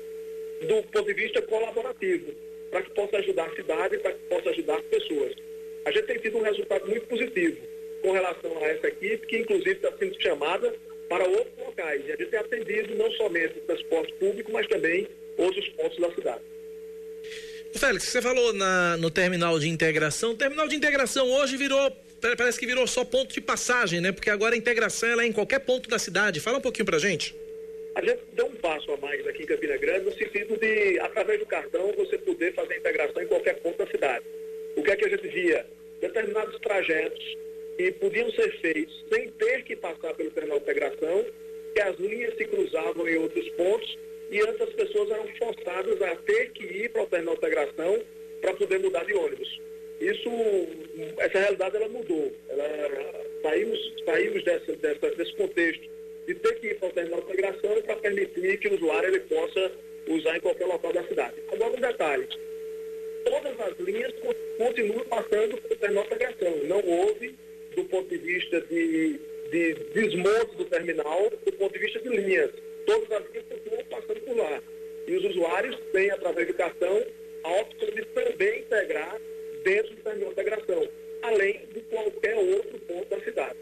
[0.61, 2.33] do ponto de vista colaborativo,
[2.71, 5.35] para que possa ajudar a cidade, para que possa ajudar as pessoas.
[5.85, 7.57] A gente tem tido um resultado muito positivo
[8.03, 10.75] com relação a essa equipe, que inclusive está sendo chamada
[11.09, 12.03] para outros locais.
[12.07, 16.11] E a gente tem atendido não somente o transporte público, mas também outros pontos da
[16.13, 16.43] cidade.
[17.79, 20.33] Félix, você falou na, no terminal de integração.
[20.33, 21.91] O terminal de integração hoje virou,
[22.37, 24.13] parece que virou só ponto de passagem, né?
[24.13, 26.41] Porque agora a integração é em qualquer ponto da cidade.
[26.41, 27.35] Fala um pouquinho pra gente.
[27.95, 31.39] A gente deu um passo a mais aqui em Campina Grande no sentido de, através
[31.41, 34.25] do cartão, você poder fazer a integração em qualquer ponto da cidade.
[34.77, 35.67] O que é que a gente via?
[36.01, 37.25] Determinados trajetos
[37.77, 41.25] que podiam ser feitos sem ter que passar pelo terminal de integração,
[41.75, 43.99] que as linhas se cruzavam em outros pontos
[44.31, 48.01] e antes as pessoas eram forçadas a ter que ir para o terminal de integração
[48.41, 49.61] para poder mudar de ônibus.
[50.01, 50.31] Isso,
[51.19, 52.33] essa realidade ela mudou.
[52.49, 55.83] Ela, saímos saímos dessa, dessa, desse contexto
[56.27, 59.21] de ter que ir para o terminal de integração para permitir que o usuário ele
[59.21, 59.73] possa
[60.09, 61.35] usar em qualquer local da cidade.
[61.53, 62.29] Agora um detalhe,
[63.25, 64.13] todas as linhas
[64.57, 66.57] continuam passando pelo terminal de integração.
[66.65, 67.35] Não houve,
[67.75, 72.51] do ponto de vista de, de desmonte do terminal, do ponto de vista de linhas.
[72.87, 74.63] Todas as linhas continuam passando por lá.
[75.07, 77.05] E os usuários têm, através do cartão,
[77.43, 79.21] a opção de também integrar
[79.65, 80.89] dentro do terminal de integração,
[81.23, 83.57] além de qualquer outro ponto da cidade.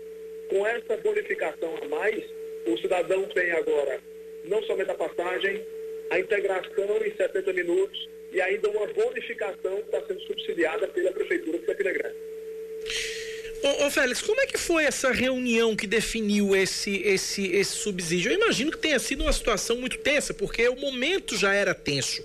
[0.49, 2.25] Com essa bonificação a mais,
[2.67, 4.01] o cidadão tem agora
[4.45, 5.65] não somente a passagem,
[6.11, 11.59] a integração em 70 minutos e ainda uma bonificação que está sendo subsidiada pela Prefeitura
[11.59, 12.17] de Campina Grande.
[13.63, 18.31] Ô, ô, Félix, como é que foi essa reunião que definiu esse, esse, esse subsídio?
[18.31, 22.23] Eu imagino que tenha sido uma situação muito tensa, porque o momento já era tenso.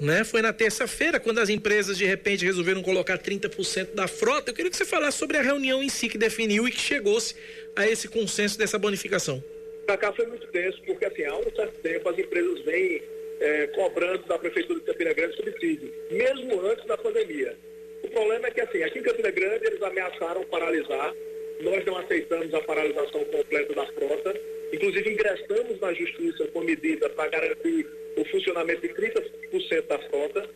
[0.00, 0.24] Né?
[0.24, 4.50] Foi na terça-feira, quando as empresas de repente resolveram colocar 30% da frota.
[4.50, 7.34] Eu queria que você falasse sobre a reunião em si que definiu e que chegou-se
[7.76, 9.44] a esse consenso dessa bonificação.
[9.84, 13.02] Para cá foi muito tenso, porque assim, há um certo tempo as empresas vêm
[13.40, 17.54] é, cobrando da Prefeitura de Campina Grande subsídio, mesmo antes da pandemia.
[18.02, 21.14] O problema é que, assim, aqui em Campina Grande eles ameaçaram paralisar,
[21.60, 24.40] nós não aceitamos a paralisação completa da frota,
[24.72, 27.86] inclusive ingressamos na Justiça com medida para garantir
[28.16, 30.48] o funcionamento de 30% da frota.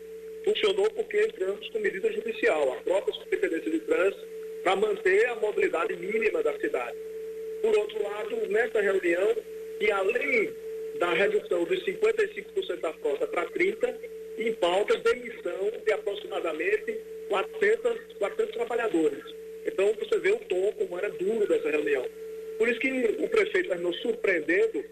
[0.43, 4.27] Funcionou porque entramos com medida judicial, a própria Superintendência de Trânsito,
[4.63, 6.97] para manter a mobilidade mínima da cidade.
[7.61, 9.35] Por outro lado, nessa reunião,
[9.79, 10.53] e além
[10.99, 13.95] da redução dos 55% da frota para 30%,
[14.37, 19.23] em pauta demissão de aproximadamente 400, 400 trabalhadores.
[19.65, 22.05] Então, você vê o tom como era duro dessa reunião.
[22.57, 24.83] Por isso que o prefeito terminou surpreendendo,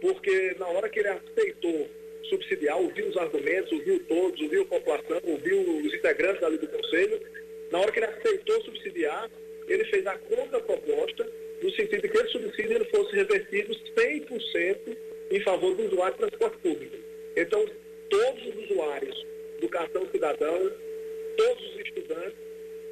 [0.00, 1.88] porque na hora que ele aceitou
[2.28, 7.20] subsidiar, ouviu os argumentos, ouviu todos, ouviu a população, ouviu os integrantes ali do Conselho,
[7.70, 9.30] na hora que ele aceitou subsidiar,
[9.68, 11.30] ele fez a contraproposta,
[11.62, 14.96] no sentido de que esse subsídio ele fosse revertido 100%
[15.30, 16.96] em favor do usuário de transporte público.
[17.36, 17.64] Então,
[18.08, 19.26] todos os usuários
[19.60, 20.72] do cartão cidadão,
[21.36, 22.38] todos os estudantes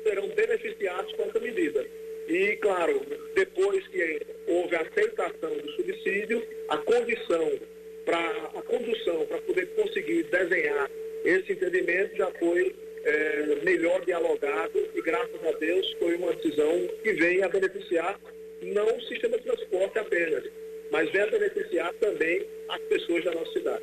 [0.03, 1.87] serão beneficiados com essa medida.
[2.29, 3.01] E, claro,
[3.35, 7.59] depois que houve a aceitação do subsídio, a condição
[8.05, 10.91] para a condução, para poder conseguir desenhar
[11.25, 12.75] esse entendimento já foi
[13.05, 18.21] é, melhor dialogado e, graças a Deus, foi uma decisão que vem a beneficiar
[18.63, 20.45] não o sistema de transporte apenas,
[20.91, 23.83] mas vem a beneficiar também as pessoas da nossa cidade.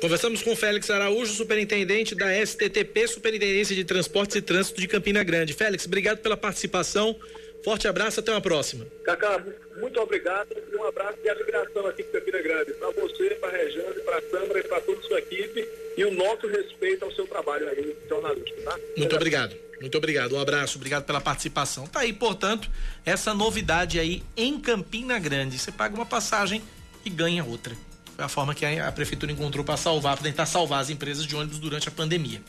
[0.00, 5.54] Conversamos com Félix Araújo, superintendente da STTP, Superintendência de Transportes e Trânsito de Campina Grande.
[5.54, 7.18] Félix, obrigado pela participação.
[7.64, 8.86] Forte abraço, até uma próxima.
[9.04, 9.42] Cacá,
[9.80, 12.72] muito obrigado e um abraço de admiração aqui em Campina Grande.
[12.74, 16.04] Para você, para a Rejane, para a Sandra e para toda a sua equipe e
[16.04, 18.78] o nosso respeito ao seu trabalho aí, jornalista, tá?
[18.96, 19.56] Muito obrigado.
[19.80, 20.36] Muito obrigado.
[20.36, 21.86] Um abraço, obrigado pela participação.
[21.86, 22.70] Tá aí, portanto,
[23.04, 25.58] essa novidade aí em Campina Grande.
[25.58, 26.62] Você paga uma passagem
[27.04, 27.74] e ganha outra.
[28.16, 31.36] Foi a forma que a, prefeitura encontrou para salvar, para tentar salvar as empresas de
[31.36, 32.42] ônibus durante a pandemia.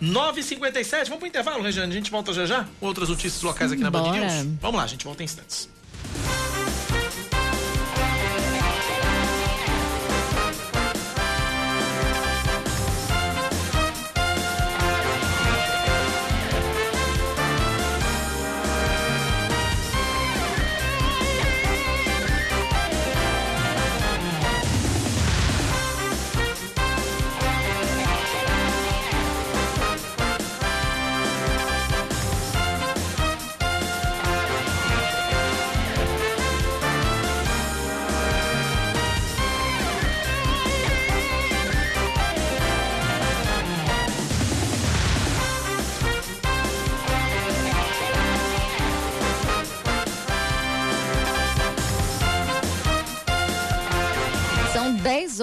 [0.00, 1.92] 9h57, vamos pro intervalo, Regiane?
[1.92, 4.46] A gente volta já já outras notícias locais aqui na Band News.
[4.60, 5.68] Vamos lá, a gente volta em instantes.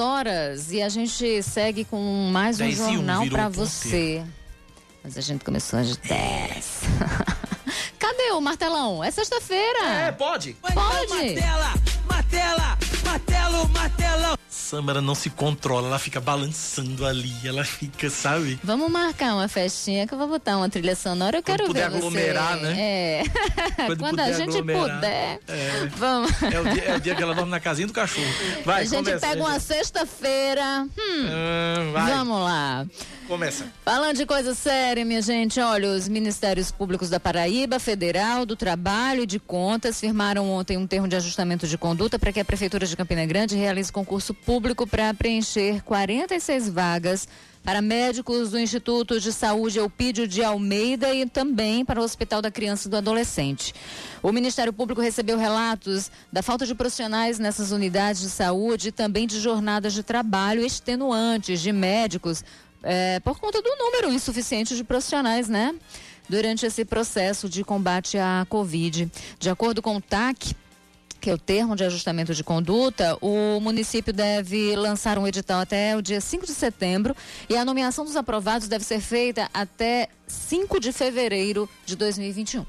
[0.02, 4.24] Horas e a gente segue com mais um jornal para você.
[5.04, 6.82] Mas a gente começou às 10.
[7.98, 9.04] Cadê o martelão?
[9.04, 9.86] É sexta-feira.
[9.86, 10.54] É, pode.
[10.54, 10.76] Pode.
[10.76, 11.74] Martela,
[12.08, 14.41] martela, martelo, martelão.
[14.72, 18.58] Samara não se controla, ela fica balançando ali, ela fica, sabe?
[18.64, 21.90] Vamos marcar uma festinha que eu vou botar uma trilha sonora, eu Quando quero puder
[21.90, 22.64] ver aglomerar, você.
[22.64, 22.76] né?
[22.80, 23.24] É.
[23.86, 25.42] Quando, Quando a gente puder.
[25.46, 25.90] É.
[25.98, 26.32] Vamos.
[26.44, 28.26] É o, dia, é o dia que ela dorme na casinha do cachorro.
[28.64, 29.28] Vai, a gente começa.
[29.28, 30.88] pega uma sexta-feira.
[30.98, 32.86] Hum, vai, Vamos lá.
[33.32, 33.66] Começa.
[33.86, 39.24] Falando de coisa séria, minha gente, olha, os Ministérios Públicos da Paraíba, Federal, do Trabalho
[39.24, 42.86] e de Contas firmaram ontem um termo de ajustamento de conduta para que a Prefeitura
[42.86, 47.26] de Campina Grande realize concurso público para preencher 46 vagas
[47.64, 52.52] para médicos do Instituto de Saúde Eupídio de Almeida e também para o Hospital da
[52.52, 53.74] Criança e do Adolescente.
[54.22, 59.26] O Ministério Público recebeu relatos da falta de profissionais nessas unidades de saúde e também
[59.26, 62.44] de jornadas de trabalho extenuantes de médicos
[62.84, 65.76] é, por conta do número insuficiente de profissionais, né?
[66.30, 69.12] Durante esse processo de combate à Covid.
[69.40, 70.56] De acordo com o TAC,
[71.20, 75.96] que é o termo de ajustamento de conduta, o município deve lançar um edital até
[75.96, 77.16] o dia 5 de setembro
[77.48, 82.66] e a nomeação dos aprovados deve ser feita até 5 de fevereiro de 2021.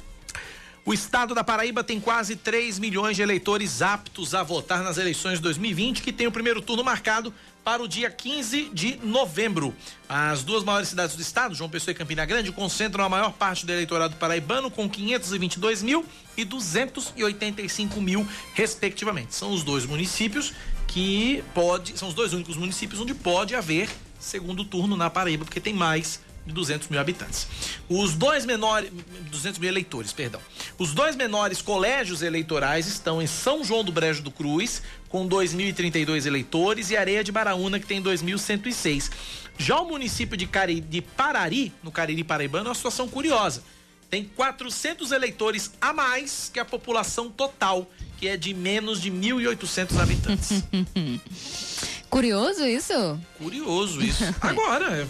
[0.84, 5.34] O estado da Paraíba tem quase 3 milhões de eleitores aptos a votar nas eleições
[5.34, 7.32] de 2020, que tem o primeiro turno marcado
[7.64, 9.74] para o dia 15 de novembro.
[10.08, 13.64] As duas maiores cidades do estado, João Pessoa e Campina Grande, concentram a maior parte
[13.64, 16.04] do eleitorado paraibano com 522 mil
[16.36, 19.34] e 285 mil, respectivamente.
[19.34, 20.52] São os dois municípios
[20.86, 25.60] que pode, são os dois únicos municípios onde pode haver segundo turno na Paraíba, porque
[25.60, 27.46] tem mais de 200 mil habitantes.
[27.88, 28.90] Os dois menores,
[29.30, 30.40] 200 mil eleitores, perdão.
[30.78, 36.26] Os dois menores colégios eleitorais estão em São João do Brejo do Cruz, com 2.032
[36.26, 39.10] eleitores, e Areia de Baraúna, que tem 2.106.
[39.58, 43.62] Já o município de, Cari, de Parari, no Cariri Paraibano, é uma situação curiosa.
[44.10, 49.98] Tem 400 eleitores a mais que a população total, que é de menos de 1.800
[49.98, 50.62] habitantes.
[52.12, 53.18] Curioso isso?
[53.38, 54.22] Curioso isso.
[54.38, 55.06] Agora, é,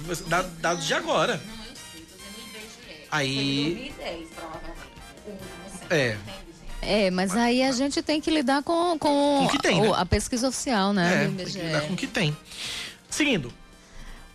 [0.61, 1.43] dados de agora.
[3.11, 3.93] Aí.
[5.91, 6.17] É.
[6.81, 9.93] É, mas aí a gente tem que lidar com, com, com tem, né?
[9.97, 11.25] a pesquisa oficial, né?
[11.25, 12.37] É, tem que lidar com o que tem.
[13.11, 13.53] Seguindo.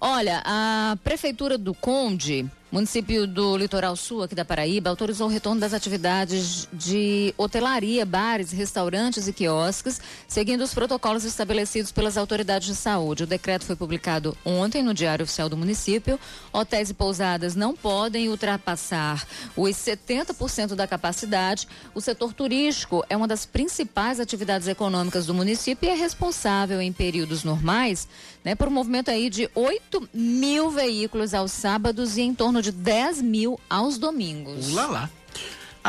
[0.01, 5.61] Olha, a Prefeitura do Conde Município do Litoral Sul, aqui da Paraíba, autorizou o retorno
[5.61, 12.75] das atividades de hotelaria, bares, restaurantes e quiosques, seguindo os protocolos estabelecidos pelas autoridades de
[12.75, 13.23] saúde.
[13.23, 16.19] O decreto foi publicado ontem no Diário Oficial do município.
[16.51, 19.25] Hotéis e pousadas não podem ultrapassar
[19.55, 21.69] os 70% da capacidade.
[21.95, 26.91] O setor turístico é uma das principais atividades econômicas do município e é responsável em
[26.91, 28.09] períodos normais
[28.47, 32.71] né, por um movimento aí de 8 mil veículos aos sábados e em torno de
[32.71, 34.69] 10 mil aos domingos.
[34.71, 35.09] Ulá lá.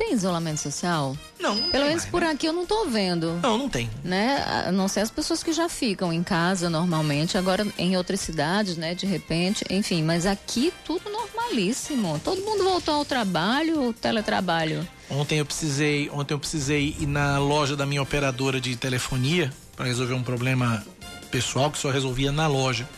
[0.01, 1.15] Tem isolamento social?
[1.39, 2.31] Não, não Pelo menos mais, por né?
[2.31, 3.39] aqui eu não tô vendo.
[3.43, 3.87] Não, não tem.
[4.03, 4.43] Né?
[4.47, 8.77] A não sei as pessoas que já ficam em casa normalmente, agora em outras cidades,
[8.77, 8.95] né?
[8.95, 12.19] De repente, enfim, mas aqui tudo normalíssimo.
[12.23, 14.87] Todo mundo voltou ao trabalho, teletrabalho.
[15.07, 19.85] Ontem eu precisei, ontem eu precisei ir na loja da minha operadora de telefonia para
[19.85, 20.83] resolver um problema
[21.29, 22.89] pessoal que só resolvia na loja.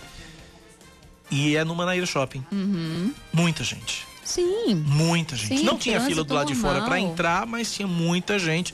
[1.30, 2.46] E é no Manaíra Shopping.
[2.50, 3.14] Uhum.
[3.34, 4.13] Muita gente.
[4.24, 4.76] Sim.
[4.76, 5.60] Muita gente.
[5.60, 8.74] Sim, Não tinha fila do lado de fora para entrar, mas tinha muita gente.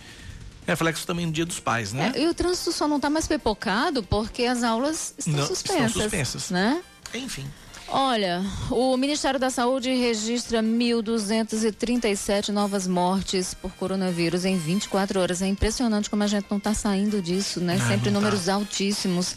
[0.68, 2.12] Reflexo também no Dia dos Pais, né?
[2.16, 5.56] É, e o trânsito só não está mais pipocado porque as aulas estão Não, estão
[5.56, 5.94] suspensas.
[6.04, 6.50] suspensas.
[6.52, 6.82] Né?
[7.14, 7.46] Enfim.
[7.92, 15.42] Olha, o Ministério da Saúde registra 1.237 novas mortes por coronavírus em 24 horas.
[15.42, 17.78] É impressionante como a gente não está saindo disso, né?
[17.78, 18.28] Não, Sempre não tá.
[18.28, 19.36] números altíssimos.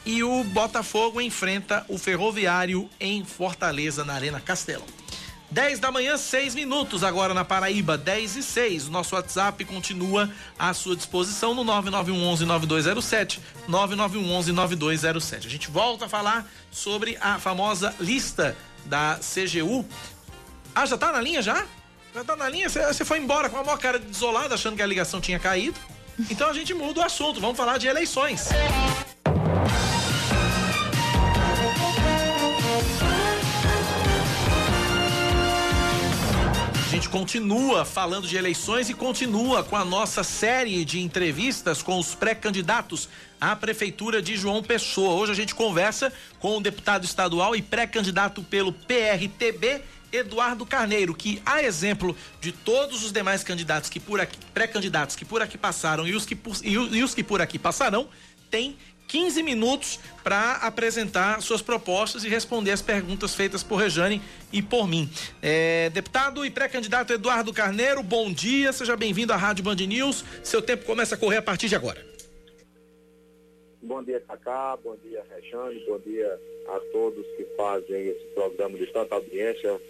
[0.05, 4.83] e o Botafogo enfrenta o Ferroviário em Fortaleza, na Arena Castelão.
[5.49, 8.89] 10 da manhã, 6 minutos, agora na Paraíba, 10 e 6.
[8.89, 10.29] Nosso WhatsApp continua
[10.59, 15.45] à sua disposição no 9911-9207, 9911-9207.
[15.45, 19.85] A gente volta a falar sobre a famosa lista da CGU.
[20.75, 21.65] Ah, já tá na linha já?
[22.13, 22.69] Já tá na linha?
[22.69, 25.79] Você foi embora com a maior cara desolada, achando que a ligação tinha caído?
[26.29, 28.49] Então a gente muda o assunto, vamos falar de eleições.
[36.99, 42.13] gente continua falando de eleições e continua com a nossa série de entrevistas com os
[42.13, 43.07] pré-candidatos
[43.39, 45.13] à Prefeitura de João Pessoa.
[45.13, 46.11] Hoje a gente conversa
[46.41, 53.03] com o deputado estadual e pré-candidato pelo PRTB, Eduardo Carneiro, que, a exemplo de todos
[53.03, 56.55] os demais candidatos que por aqui, pré-candidatos que por aqui passaram e os que por,
[56.63, 58.09] e, os que por aqui passarão,
[58.49, 58.77] tem
[59.09, 64.21] 15 minutos para apresentar suas propostas e responder as perguntas feitas por Rejane
[64.53, 65.09] e por mim.
[65.41, 70.23] É, deputado e pré-candidato Eduardo Carneiro, bom dia, seja bem-vindo à Rádio Band News.
[70.43, 72.05] Seu tempo começa a correr a partir de agora.
[73.81, 78.85] Bom dia, Cacá, bom dia, Rejane, bom dia a todos que fazem esse programa de
[78.87, 79.81] tanta audiência.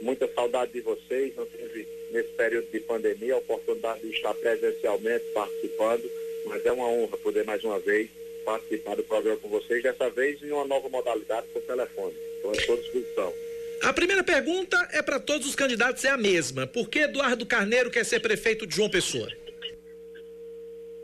[0.00, 5.24] Muita saudade de vocês, não tive nesse período de pandemia a oportunidade de estar presencialmente
[5.34, 6.10] participando,
[6.46, 8.08] mas é uma honra poder mais uma vez
[8.44, 12.14] participar do programa com vocês, dessa vez em uma nova modalidade por telefone.
[12.36, 13.34] Estou à sua disposição.
[13.82, 16.66] A primeira pergunta é para todos os candidatos, é a mesma.
[16.66, 19.28] Por que Eduardo Carneiro quer ser prefeito de João Pessoa?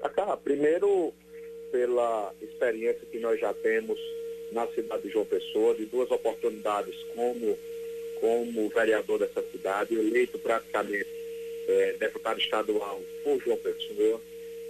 [0.00, 1.12] Acá, primeiro,
[1.70, 3.98] pela experiência que nós já temos
[4.52, 7.58] na cidade de João Pessoa, de duas oportunidades como,
[8.20, 11.06] como vereador dessa cidade, eleito praticamente
[11.68, 14.20] é, deputado estadual por João Pessoa,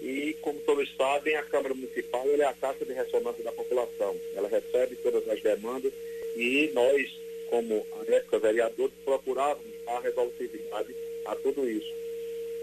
[0.01, 4.17] e, como todos sabem, a Câmara Municipal é a caixa de ressonância da população.
[4.35, 5.93] Ela recebe todas as demandas
[6.37, 7.11] e nós,
[7.49, 11.91] como a época vereadores, procurávamos a resolutividade a tudo isso.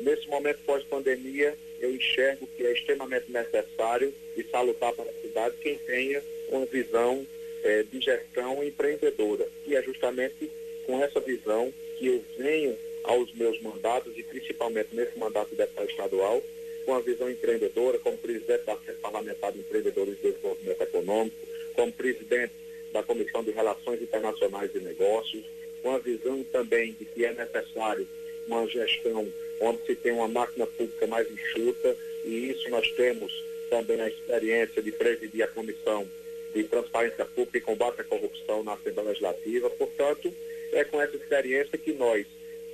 [0.01, 5.77] Nesse momento pós-pandemia, eu enxergo que é extremamente necessário e salutar para a cidade quem
[5.79, 7.25] tenha uma visão
[7.63, 9.47] eh, de gestão empreendedora.
[9.65, 10.51] E é justamente
[10.91, 15.89] com essa visão que eu venho aos meus mandatos, e principalmente nesse mandato de deputado
[15.89, 16.43] estadual,
[16.85, 21.37] com a visão empreendedora, como presidente da Frente Parlamentar de Empreendedores e Desenvolvimento Econômico,
[21.73, 22.51] como presidente
[22.91, 25.45] da Comissão de Relações Internacionais e Negócios,
[25.81, 28.05] com a visão também de que é necessário
[28.45, 29.31] uma gestão
[29.61, 33.31] onde se tem uma máquina pública mais enxuta, e isso nós temos
[33.69, 36.05] também a experiência de presidir a Comissão
[36.53, 39.69] de Transparência Pública e Combate à Corrupção na Assembleia Legislativa.
[39.69, 40.33] Portanto,
[40.72, 42.26] é com essa experiência que nós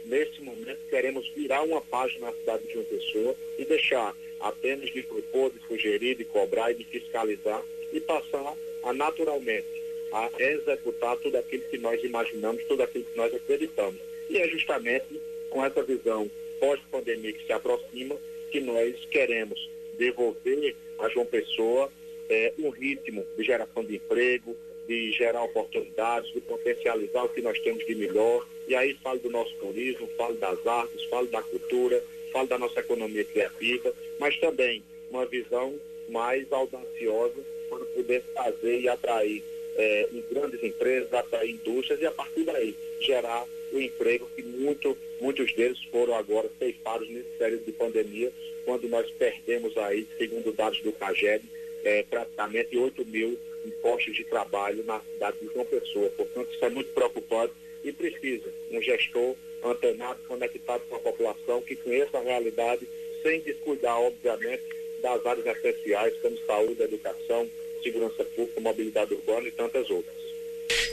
[0.07, 5.03] neste momento, queremos virar uma página na cidade de João Pessoa e deixar apenas de
[5.03, 9.67] propor, de sugerir, de cobrar e de fiscalizar e passar a naturalmente
[10.11, 13.99] a executar tudo aquilo que nós imaginamos, tudo aquilo que nós acreditamos.
[14.29, 18.15] E é justamente com essa visão pós-pandemia que se aproxima
[18.49, 21.91] que nós queremos devolver a João Pessoa
[22.29, 24.55] é, um ritmo de geração de emprego,
[24.87, 28.47] de gerar oportunidades, de potencializar o que nós temos de melhor.
[28.67, 32.79] E aí falo do nosso turismo, falo das artes, falo da cultura, falo da nossa
[32.79, 35.73] economia criativa, mas também uma visão
[36.09, 39.43] mais audaciosa para poder fazer e atrair
[39.75, 45.53] é, grandes empresas, atrair indústrias e a partir daí gerar o emprego que muito, muitos
[45.53, 48.31] deles foram agora ceifados nesse período de pandemia,
[48.65, 51.43] quando nós perdemos aí, segundo dados do CAGED,
[51.83, 53.37] é, praticamente 8 mil
[53.71, 56.09] postos de trabalho na cidade de João Pessoa.
[56.09, 57.53] Portanto, isso é muito preocupante
[57.83, 62.87] e precisa um gestor antenado, conectado com a população, que conheça a realidade,
[63.23, 64.63] sem descuidar, obviamente,
[65.01, 67.49] das áreas essenciais, como saúde, educação,
[67.83, 70.15] segurança pública, mobilidade urbana e tantas outras.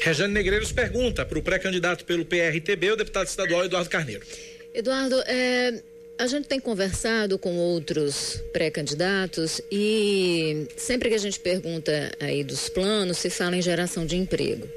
[0.00, 4.24] Rejane Negreiros pergunta para o pré-candidato pelo PRTB, o deputado estadual Eduardo Carneiro.
[4.72, 5.82] Eduardo, é,
[6.16, 12.68] a gente tem conversado com outros pré-candidatos e sempre que a gente pergunta aí dos
[12.68, 14.68] planos, se fala em geração de emprego.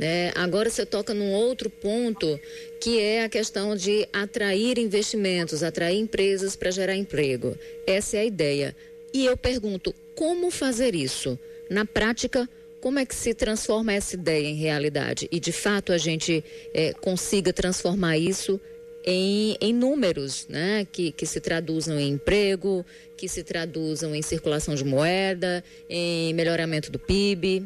[0.00, 0.32] Né?
[0.34, 2.40] Agora você toca num outro ponto
[2.80, 7.56] que é a questão de atrair investimentos, atrair empresas para gerar emprego.
[7.86, 8.74] Essa é a ideia.
[9.12, 11.38] E eu pergunto, como fazer isso?
[11.68, 12.48] Na prática,
[12.80, 15.28] como é que se transforma essa ideia em realidade?
[15.30, 16.42] E de fato a gente
[16.72, 18.58] é, consiga transformar isso
[19.06, 20.86] em, em números, né?
[20.90, 22.84] Que, que se traduzam em emprego,
[23.16, 27.64] que se traduzam em circulação de moeda, em melhoramento do PIB?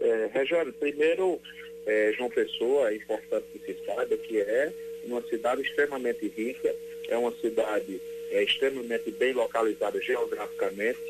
[0.00, 1.40] É, Regiane, primeiro
[1.86, 4.72] é, João Pessoa, é importante que se saiba que é
[5.04, 6.74] uma cidade extremamente rica,
[7.08, 11.00] é uma cidade é, extremamente bem localizada geograficamente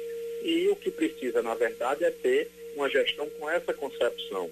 [0.42, 4.50] e o que precisa, na verdade, é ter uma gestão com essa concepção.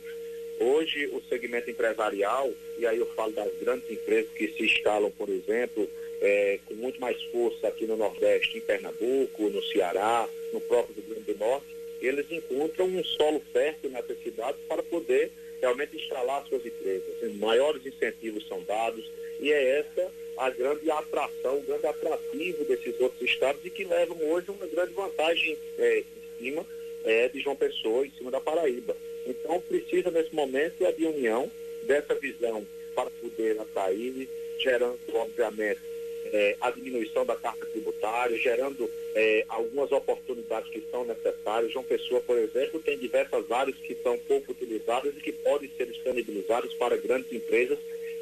[0.63, 5.31] Hoje, o segmento empresarial, e aí eu falo das grandes empresas que se instalam, por
[5.31, 5.89] exemplo,
[6.21, 11.15] é, com muito mais força aqui no Nordeste, em Pernambuco, no Ceará, no próprio Rio
[11.15, 11.67] Grande do Norte,
[12.03, 15.33] eles encontram um solo fértil nessas cidades para poder
[15.63, 17.09] realmente instalar suas empresas.
[17.17, 23.01] Assim, maiores incentivos são dados e é essa a grande atração, o grande atrativo desses
[23.01, 26.05] outros estados e que levam hoje uma grande vantagem é, em
[26.39, 26.67] cima
[27.05, 28.95] é, de João Pessoa, em cima da Paraíba.
[29.27, 31.51] Então precisa nesse momento é de união
[31.83, 35.81] dessa visão para poder atrair, gerando obviamente
[36.27, 41.73] é, a diminuição da carga tributária, gerando é, algumas oportunidades que são necessárias.
[41.73, 45.87] João Pessoa, por exemplo, tem diversas áreas que são pouco utilizadas e que podem ser
[45.87, 47.79] disponibilizadas para grandes empresas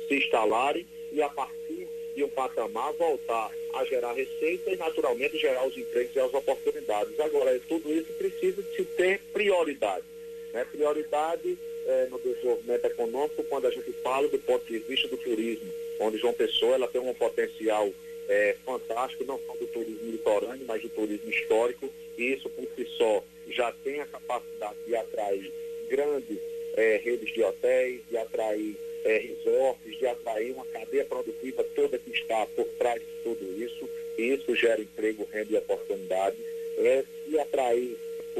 [0.06, 5.66] se instalarem e a partir de um patamar voltar a gerar receita e naturalmente gerar
[5.66, 7.18] os empregos e as oportunidades.
[7.20, 10.04] Agora, tudo isso precisa de se ter prioridade.
[10.52, 10.64] Né?
[10.64, 15.72] Prioridade é, no desenvolvimento econômico quando a gente fala do ponto de vista do turismo,
[16.00, 17.90] onde João Pessoa ela tem um potencial
[18.28, 22.86] é, fantástico, não só do turismo litorâneo, mas do turismo histórico, e isso por si
[22.96, 25.52] só já tem a capacidade de atrair
[25.88, 26.38] grandes
[26.76, 32.10] é, redes de hotéis, de atrair é, resorts, de atrair uma cadeia produtiva toda que
[32.10, 33.88] está por trás de tudo isso,
[34.18, 36.36] e isso gera emprego, renda e oportunidade,
[36.76, 37.96] é, e atrair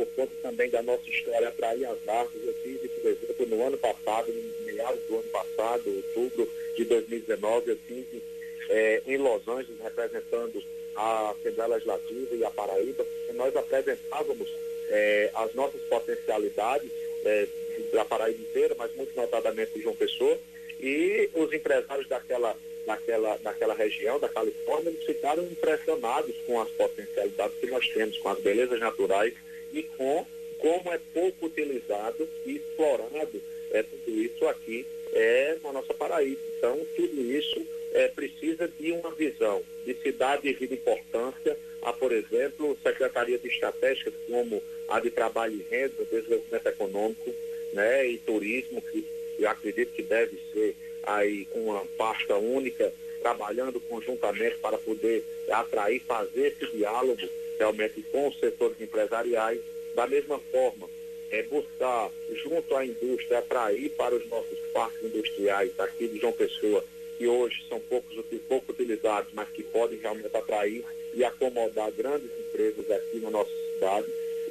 [0.07, 2.41] por conta também da nossa história, atrair as artes.
[2.45, 7.79] Eu por exemplo, no ano passado, no meados do ano passado, outubro de 2019, eu
[7.87, 8.23] tive
[8.69, 10.63] é, em Los Angeles, representando
[10.95, 14.49] a Assembleia Legislativa e a Paraíba, e nós apresentávamos
[14.89, 16.91] é, as nossas potencialidades
[17.25, 17.47] é,
[17.93, 20.39] da Paraíba inteira, mas muito notadamente de João Pessoa,
[20.81, 27.59] e os empresários daquela, daquela, daquela região, da Califórnia, eles ficaram impressionados com as potencialidades
[27.59, 29.35] que nós temos, com as belezas naturais
[29.73, 30.27] e com
[30.59, 33.41] como é pouco utilizado e explorado
[33.71, 36.41] é, tudo isso aqui é, na nossa Paraíba.
[36.57, 42.77] Então, tudo isso é, precisa de uma visão de cidade de importância, a, por exemplo,
[42.83, 47.35] secretarias estratégicas como a de Trabalho e Renda, Desenvolvimento Econômico
[47.73, 49.07] né, e Turismo, que
[49.39, 56.49] eu acredito que deve ser aí uma pasta única, trabalhando conjuntamente para poder atrair, fazer
[56.49, 59.61] esse diálogo realmente com os setores empresariais.
[59.95, 60.89] Da mesma forma,
[61.31, 62.11] é buscar,
[62.43, 66.85] junto à indústria, atrair para os nossos parques industriais aqui de João Pessoa,
[67.17, 68.17] que hoje são poucos,
[68.49, 70.85] pouco utilizados, mas que podem realmente atrair
[71.15, 74.07] e acomodar grandes empresas aqui na nossa cidade.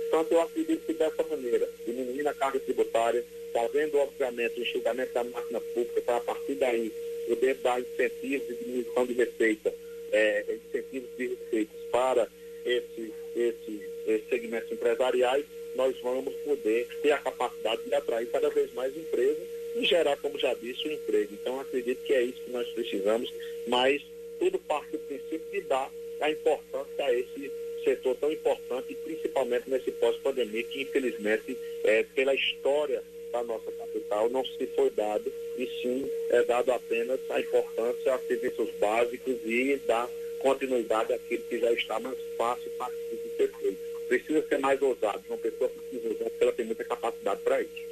[0.09, 5.23] Portanto, eu acredito que dessa maneira, diminuindo a carga tributária, fazendo, obviamente, o enxugamento da
[5.23, 6.91] máquina pública para, a partir daí,
[7.27, 9.73] poder dar incentivos de diminuição de receita,
[10.11, 12.27] é, incentivos de receitas para
[12.65, 15.45] esses, esses, esses segmentos empresariais,
[15.75, 20.39] nós vamos poder ter a capacidade de atrair cada vez mais empresas e gerar, como
[20.39, 21.33] já disse, o emprego.
[21.33, 23.31] Então, acredito que é isso que nós precisamos,
[23.67, 24.01] mas
[24.39, 27.51] tudo parte do princípio de dar a importância a esse
[27.83, 34.43] setor tão importante, principalmente nesse pós-pandemia, que infelizmente, é, pela história da nossa capital, não
[34.43, 40.09] se foi dado, e sim é dado apenas a importância a serviços básicos e da
[40.39, 42.91] continuidade àquilo que já está mais fácil para
[43.37, 43.77] ser feito.
[44.07, 47.87] Precisa ser mais ousado, uma pessoa precisa usar, porque ela tem muita capacidade para isso.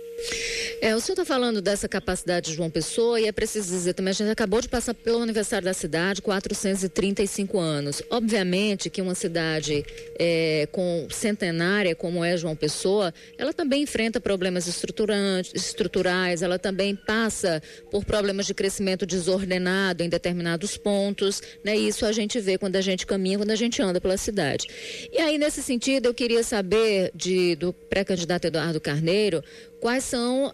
[0.82, 4.12] É, o senhor está falando dessa capacidade de João Pessoa e é preciso dizer também,
[4.12, 8.02] a gente acabou de passar pelo aniversário da cidade, 435 anos.
[8.10, 9.86] Obviamente que uma cidade
[10.20, 17.62] é, com centenária como é João Pessoa, ela também enfrenta problemas estruturais, ela também passa
[17.90, 21.76] por problemas de crescimento desordenado em determinados pontos, né?
[21.76, 24.68] Isso a gente vê quando a gente caminha, quando a gente anda pela cidade.
[25.12, 29.44] E aí, nesse sentido, eu queria saber de, do pré-candidato Eduardo Carneiro,
[29.80, 30.52] quais são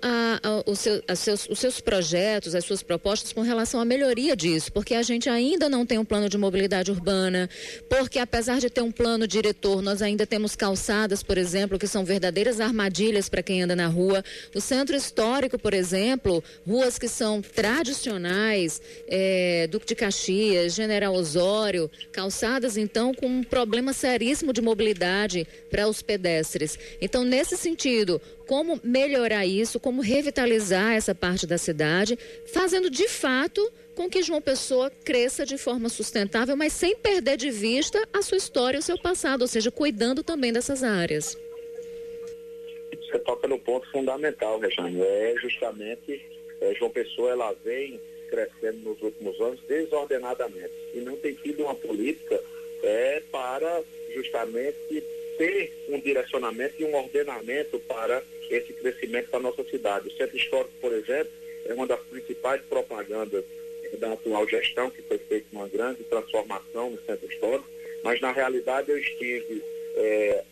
[0.66, 4.95] os, a seus, os seus projetos, as suas propostas com relação à melhoria disso, porque
[4.95, 7.49] a gente ainda não tem um plano de mobilidade urbana,
[7.89, 12.03] porque apesar de ter um plano diretor, nós ainda temos calçadas, por exemplo, que são
[12.03, 14.24] verdadeiras armadilhas para quem anda na rua.
[14.55, 21.89] O centro histórico, por exemplo, ruas que são tradicionais, é, Duque de Caxias, General Osório,
[22.12, 26.78] calçadas então com um problema seríssimo de mobilidade para os pedestres.
[27.01, 28.22] Então, nesse sentido,
[28.52, 34.41] como melhorar isso, como revitalizar essa parte da cidade, fazendo de fato com que João
[34.41, 38.84] Pessoa cresça de forma sustentável, mas sem perder de vista a sua história e o
[38.84, 41.39] seu passado, ou seja, cuidando também dessas áreas.
[42.91, 46.22] Você toca no ponto fundamental, Rejane, é justamente
[46.60, 51.76] é, João Pessoa ela vem crescendo nos últimos anos desordenadamente e não tem tido uma
[51.76, 52.38] política
[52.84, 53.82] é, para
[54.14, 55.02] justamente
[55.38, 58.22] ter um direcionamento e um ordenamento para
[58.52, 60.10] esse crescimento da nossa cidade.
[60.10, 61.32] O Centro Histórico, por exemplo,
[61.66, 63.45] é uma das principais propagandas
[63.97, 67.68] da atual gestão, que foi feita uma grande transformação no Centro Histórico,
[68.04, 69.64] mas na realidade eu estive,
[69.95, 70.43] é,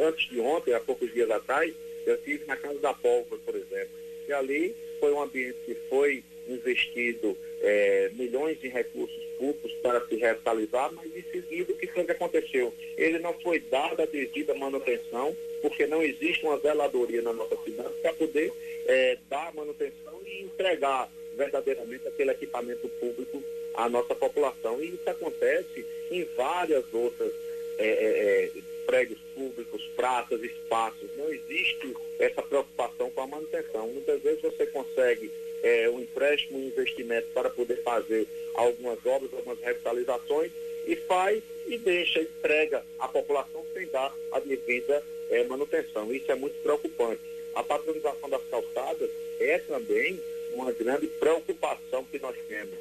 [0.00, 1.74] antes de ontem, há poucos dias atrás,
[2.06, 3.90] eu estive na Casa da Pólvora, por exemplo,
[4.28, 10.16] e ali foi um ambiente que foi investido é, milhões de recursos públicos para se
[10.16, 12.74] revitalizar, mas em seguida o que foi que aconteceu?
[12.96, 17.94] Ele não foi dado a devida manutenção, porque não existe uma zeladoria na nossa cidade
[18.02, 18.52] para poder
[18.86, 23.42] é, dar manutenção e entregar verdadeiramente aquele equipamento público
[23.74, 24.82] à nossa população.
[24.82, 27.32] E isso acontece em várias outras
[27.78, 31.08] é, é, é prédios públicos, praças, espaços.
[31.16, 33.88] Não existe essa preocupação com a manutenção.
[33.88, 35.30] Muitas vezes você consegue
[35.62, 40.50] é, um empréstimo, um investimento para poder fazer algumas obras, algumas revitalizações
[40.86, 45.02] e faz e deixa, entrega à população sem dar a devida
[45.32, 46.12] é, manutenção.
[46.12, 47.20] Isso é muito preocupante.
[47.54, 49.10] A patronização das calçadas
[49.40, 50.20] é também
[50.52, 52.74] uma grande preocupação que nós temos,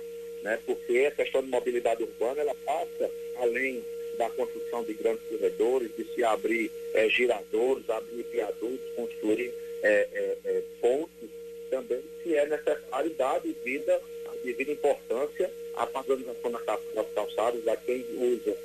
[0.44, 0.60] né?
[0.66, 3.84] porque a questão de mobilidade urbana ela passa além
[4.18, 10.08] da construção de grandes corredores, de se abrir é, giradores, abrir viadutos, construir é,
[10.46, 11.30] é, pontes,
[11.70, 14.02] também se é necessário dar devida,
[14.44, 18.56] devida importância à padronização das calçadas, a quem usa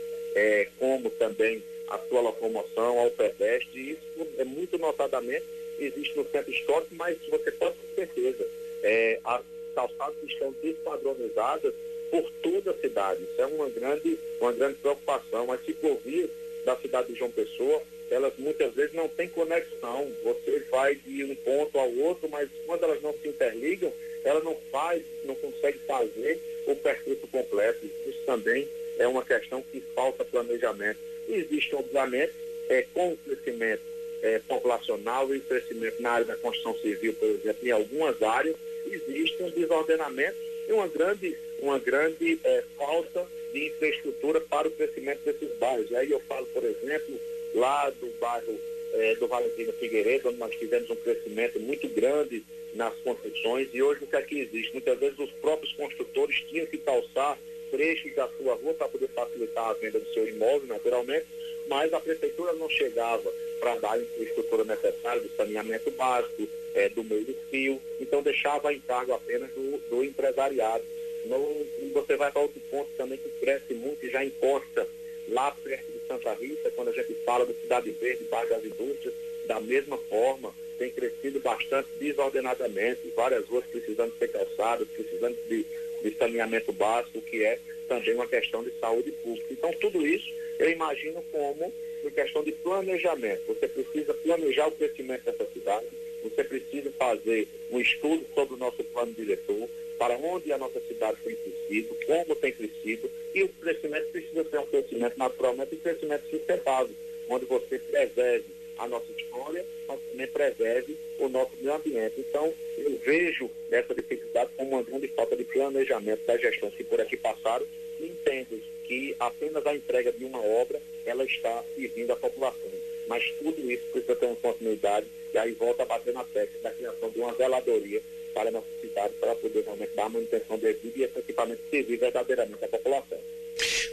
[0.79, 3.93] como também a sua locomoção ao pedestre.
[3.93, 5.45] Isso é muito notadamente
[5.79, 8.47] existe no centro histórico, mas você pode ter certeza,
[8.83, 9.43] é, as
[9.75, 11.75] calçadas estão despadronizadas
[12.11, 13.23] por toda a cidade.
[13.25, 15.53] Isso é uma grande, uma grande preocupação.
[15.53, 16.31] As ciclovias
[16.65, 20.11] da cidade de João Pessoa, elas muitas vezes não têm conexão.
[20.23, 23.93] Você vai de um ponto ao outro, mas quando elas não se interligam,
[24.25, 27.85] ela não faz, não consegue fazer o percurso completo.
[28.07, 28.69] Isso também
[28.99, 30.99] é uma questão que falta planejamento.
[31.29, 32.33] Existe, obviamente,
[32.69, 33.83] é, com o crescimento
[34.23, 38.57] é, populacional e o crescimento na área da construção civil, por exemplo, em algumas áreas,
[38.87, 40.37] existe um desordenamento
[40.69, 45.91] e uma grande, uma grande é, falta de infraestrutura para o crescimento desses bairros.
[45.91, 47.21] E aí eu falo, por exemplo,
[47.55, 48.59] lá do bairro
[48.93, 54.05] é, do Valentino Figueiredo, onde nós tivemos um crescimento muito grande nas construções, e hoje
[54.05, 54.73] o que aqui existe?
[54.73, 57.39] Muitas vezes os próprios construtores tinham que calçar
[57.71, 61.27] trechos da sua rua para poder facilitar a venda do seu imóvel, naturalmente,
[61.69, 67.03] mas a prefeitura não chegava para dar a infraestrutura necessária do saneamento básico, é, do
[67.03, 70.85] meio do fio, então deixava a encargo apenas do, do empresariado.
[71.25, 74.87] No, você vai para outro ponto também que cresce muito e já encosta
[75.29, 79.15] lá perto de Santa Rita, quando a gente fala do Cidade Verde, bairro das indústrias,
[79.47, 85.65] da mesma forma, tem crescido bastante desordenadamente, várias ruas precisando ser calçadas, precisando de,
[86.11, 89.47] de saneamento básico, que é também uma questão de saúde pública.
[89.51, 93.43] Então, tudo isso eu imagino como uma questão de planejamento.
[93.47, 95.87] Você precisa planejar o crescimento dessa cidade,
[96.23, 101.19] você precisa fazer um estudo sobre o nosso plano diretor, para onde a nossa cidade
[101.25, 106.29] tem crescido, como tem crescido, e o crescimento precisa ser um crescimento naturalmente um crescimento
[106.31, 106.95] sustentável,
[107.29, 108.45] onde você preserve
[108.79, 112.21] a nossa história, mas também preserve o nosso meio ambiente.
[112.21, 117.01] Então, eu vejo essa dificuldade como uma grande falta de planejamento das gestões que por
[117.01, 117.67] aqui passaram
[118.01, 122.71] e entendo que apenas a entrega de uma obra ela está servindo a população.
[123.07, 126.71] Mas tudo isso precisa ter uma continuidade e aí volta a bater na tecla da
[126.71, 128.03] criação de uma zeladoria
[128.33, 131.97] para a nossa cidade para poder realmente dar a manutenção devida e esse equipamento servir
[131.97, 133.19] verdadeiramente à população.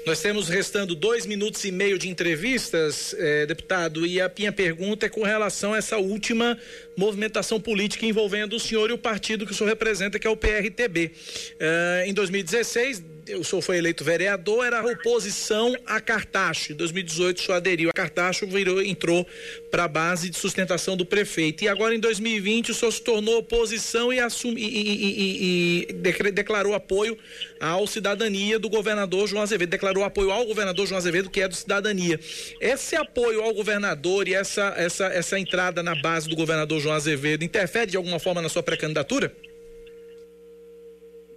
[0.06, 5.06] Nós temos restando dois minutos e meio de entrevistas, eh, deputado, e a minha pergunta
[5.06, 6.60] é com relação a essa última
[6.98, 10.36] movimentação política envolvendo o senhor e o partido que o senhor representa, que é o
[10.36, 11.12] PRTB.
[11.58, 13.02] Eh, em 2016,
[13.32, 16.74] o senhor foi eleito vereador, era oposição a Cartacho.
[16.74, 19.26] Em 2018, o senhor aderiu a Cartacho, virou, entrou
[19.72, 21.64] para a base de sustentação do prefeito.
[21.64, 26.74] E agora, em 2020, o senhor se tornou oposição e, assumi, e, e, e declarou
[26.74, 27.18] apoio
[27.60, 29.70] ao cidadania do governador João Azevedo.
[29.70, 32.20] Declarou apoio ao governador João Azevedo, que é do cidadania.
[32.60, 37.44] Esse apoio ao governador e essa, essa, essa entrada na base do governador João Azevedo
[37.44, 39.34] interfere de alguma forma na sua pré-candidatura?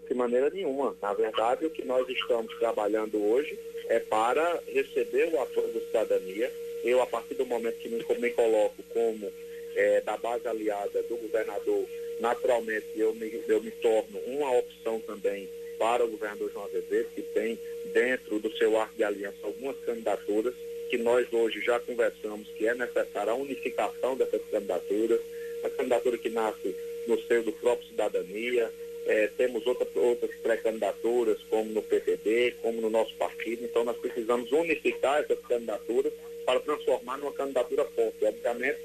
[0.09, 0.96] De maneira nenhuma.
[1.02, 6.52] Na verdade, o que nós estamos trabalhando hoje é para receber o apoio da cidadania.
[6.84, 9.32] Eu, a partir do momento que me, me coloco como
[9.74, 11.86] é, da base aliada do governador,
[12.20, 15.48] naturalmente eu me, eu me torno uma opção também
[15.78, 17.59] para o governador João Azevedo, que tem
[17.92, 20.54] dentro do seu arco de aliança algumas candidaturas
[20.88, 25.20] que nós hoje já conversamos que é necessária a unificação dessas candidaturas,
[25.64, 26.74] a candidatura que nasce
[27.07, 28.70] no seio do próprio Cidadania,
[29.07, 34.50] é, temos outra, outras pré-candidaturas, como no PPB, como no nosso partido, então nós precisamos
[34.50, 36.12] unificar essas candidaturas
[36.44, 38.78] para transformar numa candidatura forte, obviamente,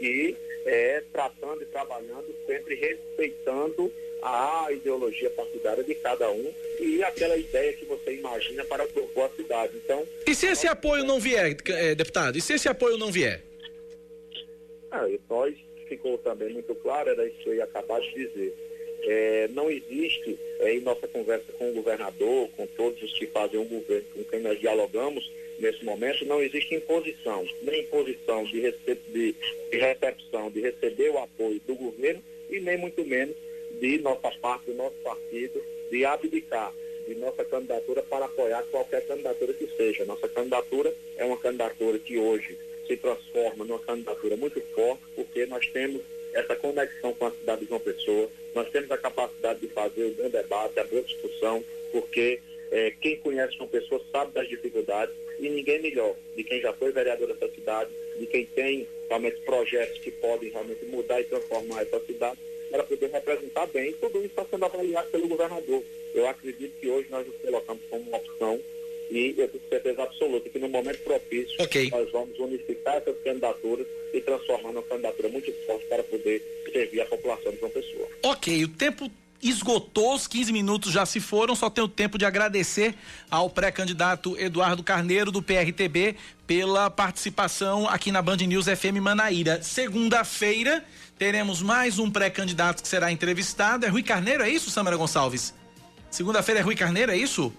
[0.00, 7.36] e é, tratando e trabalhando sempre respeitando a ideologia partidária de cada um e aquela
[7.36, 9.76] ideia que você imagina para propor a cidade.
[9.76, 12.36] Então, e se esse apoio não vier, é, deputado?
[12.36, 13.42] E se esse apoio não vier?
[14.90, 15.54] Ah, nós
[15.88, 18.67] ficou também muito claro, era isso que eu ia acabar de dizer.
[19.02, 23.60] É, não existe, é, em nossa conversa com o governador, com todos os que fazem
[23.60, 29.00] o governo, com quem nós dialogamos nesse momento, não existe imposição, nem imposição de, recep
[29.08, 29.34] de,
[29.70, 33.36] de recepção, de receber o apoio do governo e nem muito menos
[33.80, 36.72] de nossa parte, do nosso partido, de abdicar
[37.08, 40.04] de nossa candidatura para apoiar qualquer candidatura que seja.
[40.04, 45.66] Nossa candidatura é uma candidatura que hoje se transforma numa candidatura muito forte, porque nós
[45.68, 46.02] temos
[46.32, 50.14] essa conexão com a cidade de João Pessoa, nós temos a capacidade de fazer o
[50.14, 55.48] bom debate, a boa discussão, porque é, quem conhece João Pessoa sabe das dificuldades e
[55.48, 60.10] ninguém melhor de quem já foi vereador dessa cidade, de quem tem realmente projetos que
[60.10, 62.38] podem realmente mudar e transformar essa cidade
[62.70, 63.92] para poder representar bem.
[63.94, 65.82] Tudo isso está sendo avaliado pelo governador.
[66.14, 68.60] Eu acredito que hoje nós nos colocamos como uma opção
[69.10, 71.90] e eu tenho certeza absoluta que no momento propício okay.
[71.90, 76.42] nós vamos unificar essas candidaturas e transformar numa candidatura muito forte para poder
[76.72, 78.08] servir a população de João Pessoa.
[78.22, 79.10] Ok, o tempo
[79.42, 82.94] esgotou, os 15 minutos já se foram, só tenho tempo de agradecer
[83.30, 89.62] ao pré-candidato Eduardo Carneiro do PRTB pela participação aqui na Band News FM Manaíra.
[89.62, 90.84] Segunda-feira
[91.16, 93.86] teremos mais um pré-candidato que será entrevistado.
[93.86, 95.54] É Rui Carneiro, é isso, Samara Gonçalves?
[96.10, 97.52] Segunda-feira é Rui Carneiro, é isso?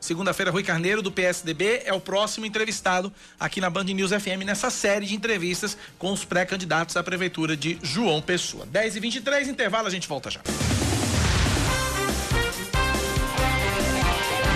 [0.00, 4.70] Segunda-feira, Rui Carneiro, do PSDB, é o próximo entrevistado aqui na Band News FM, nessa
[4.70, 8.66] série de entrevistas com os pré-candidatos à Prefeitura de João Pessoa.
[8.66, 10.40] 10 e 23 intervalo, a gente volta já.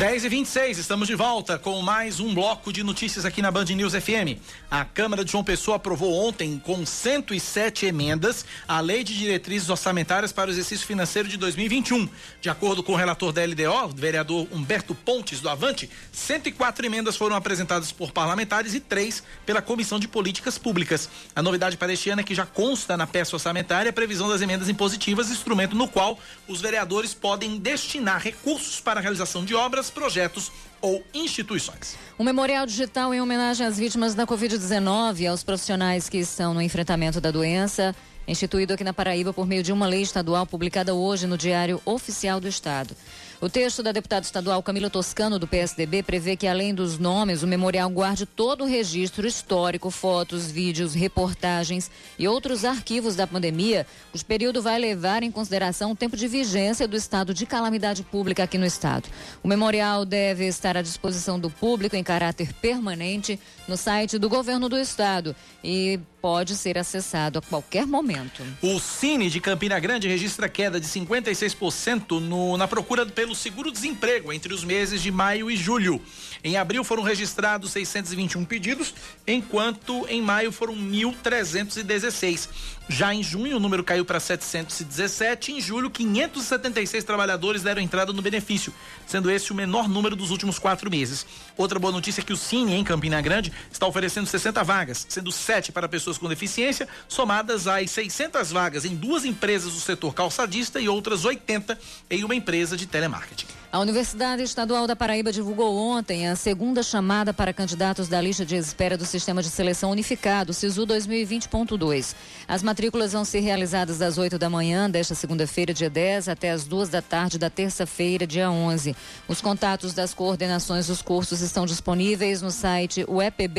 [0.03, 3.67] 10 e 26 estamos de volta com mais um bloco de notícias aqui na Band
[3.67, 4.37] News FM.
[4.69, 10.33] A Câmara de João Pessoa aprovou ontem, com 107 emendas, a Lei de Diretrizes Orçamentárias
[10.33, 12.09] para o Exercício Financeiro de 2021.
[12.41, 17.37] De acordo com o relator da LDO, vereador Humberto Pontes, do Avante, 104 emendas foram
[17.37, 21.09] apresentadas por parlamentares e três pela Comissão de Políticas Públicas.
[21.33, 24.43] A novidade para este ano é que já consta na peça orçamentária a previsão das
[24.43, 29.92] emendas impositivas, instrumento no qual os vereadores podem destinar recursos para a realização de obras
[29.93, 31.97] projetos ou instituições.
[32.19, 36.61] Um memorial digital em homenagem às vítimas da Covid-19 e aos profissionais que estão no
[36.61, 37.95] enfrentamento da doença,
[38.27, 42.41] instituído aqui na Paraíba por meio de uma lei estadual publicada hoje no Diário Oficial
[42.41, 42.97] do Estado.
[43.43, 47.47] O texto da deputada estadual Camila Toscano, do PSDB, prevê que, além dos nomes, o
[47.49, 54.25] memorial guarde todo o registro histórico, fotos, vídeos, reportagens e outros arquivos da pandemia, cujo
[54.25, 58.57] período vai levar em consideração o tempo de vigência do estado de calamidade pública aqui
[58.57, 59.09] no estado.
[59.43, 64.69] O memorial deve estar à disposição do público em caráter permanente no site do governo
[64.69, 65.35] do estado
[65.65, 68.45] e pode ser acessado a qualquer momento.
[68.63, 74.55] O Cine de Campina Grande registra queda de 56% no, na procura pelo seguro-desemprego entre
[74.55, 76.01] os meses de maio e julho.
[76.45, 78.95] Em abril foram registrados 621 pedidos,
[79.27, 82.49] enquanto em maio foram 1.316.
[82.89, 85.53] Já em junho, o número caiu para 717.
[85.53, 88.73] Em julho, 576 trabalhadores deram entrada no benefício,
[89.07, 91.25] sendo esse o menor número dos últimos quatro meses.
[91.57, 95.31] Outra boa notícia é que o Cine, em Campina Grande, está oferecendo 60 vagas, sendo
[95.31, 100.81] sete para pessoas com deficiência, somadas às 600 vagas em duas empresas do setor calçadista
[100.81, 101.79] e outras 80
[102.11, 103.62] em uma empresa de telemarketing.
[103.73, 108.55] A Universidade Estadual da Paraíba divulgou ontem a segunda chamada para candidatos da lista de
[108.55, 112.15] espera do Sistema de Seleção Unificado, SISU 2020.2.
[112.47, 116.67] As matrículas vão ser realizadas das 8 da manhã desta segunda-feira, dia 10, até as
[116.67, 118.95] 2 da tarde da terça-feira, dia 11.
[119.27, 123.57] Os contatos das coordenações dos cursos estão disponíveis no site uepb.edu.br.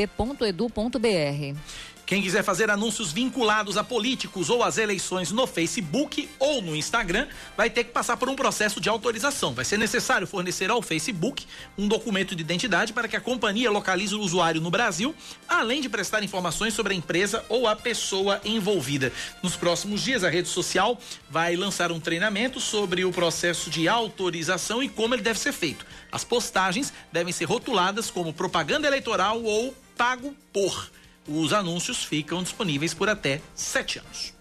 [2.13, 7.27] Quem quiser fazer anúncios vinculados a políticos ou às eleições no Facebook ou no Instagram
[7.57, 9.51] vai ter que passar por um processo de autorização.
[9.51, 14.13] Vai ser necessário fornecer ao Facebook um documento de identidade para que a companhia localize
[14.13, 15.15] o usuário no Brasil,
[15.47, 19.11] além de prestar informações sobre a empresa ou a pessoa envolvida.
[19.41, 20.99] Nos próximos dias, a rede social
[21.31, 25.83] vai lançar um treinamento sobre o processo de autorização e como ele deve ser feito.
[26.11, 30.91] As postagens devem ser rotuladas como propaganda eleitoral ou pago por.
[31.27, 34.33] Os anúncios ficam disponíveis por até sete anos.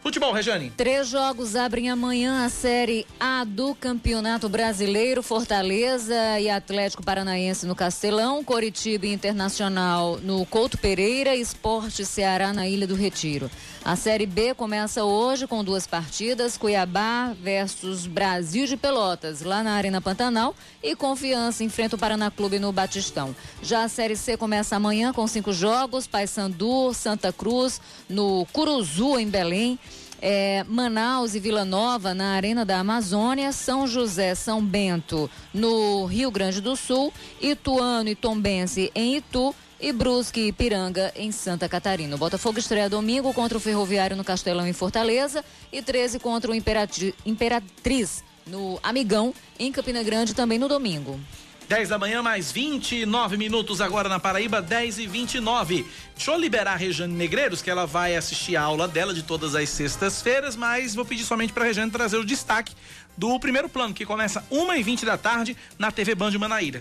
[0.00, 0.70] Futebol, Rejane.
[0.76, 5.22] Três jogos abrem amanhã a Série A do Campeonato Brasileiro.
[5.22, 12.68] Fortaleza e Atlético Paranaense no Castelão, Coritiba e Internacional no Couto Pereira, Esporte Ceará na
[12.68, 13.50] Ilha do Retiro.
[13.84, 19.72] A Série B começa hoje com duas partidas: Cuiabá versus Brasil de Pelotas, lá na
[19.72, 23.34] Arena Pantanal, e Confiança enfrenta o Paraná Clube no Batistão.
[23.62, 29.28] Já a Série C começa amanhã com cinco jogos: Paysandu, Santa Cruz, no Curuzu, em
[29.28, 29.78] Belém.
[30.20, 36.28] É, Manaus e Vila Nova na Arena da Amazônia, São José, São Bento no Rio
[36.28, 42.14] Grande do Sul, Ituano e Tombense em Itu e Brusque e Piranga em Santa Catarina.
[42.14, 46.54] O Botafogo estreia domingo contra o Ferroviário no Castelão em Fortaleza e 13 contra o
[46.54, 51.20] Imperatri Imperatriz no Amigão em Campina Grande também no domingo.
[51.68, 55.86] 10 da manhã, mais 29 minutos agora na Paraíba, 10 e 29.
[56.16, 59.54] Deixa eu liberar a Rejane Negreiros, que ela vai assistir a aula dela de todas
[59.54, 62.72] as sextas-feiras, mas vou pedir somente para a Rejane trazer o destaque
[63.18, 66.80] do primeiro plano, que começa 1 e 20 da tarde na TV Band de Manaíra.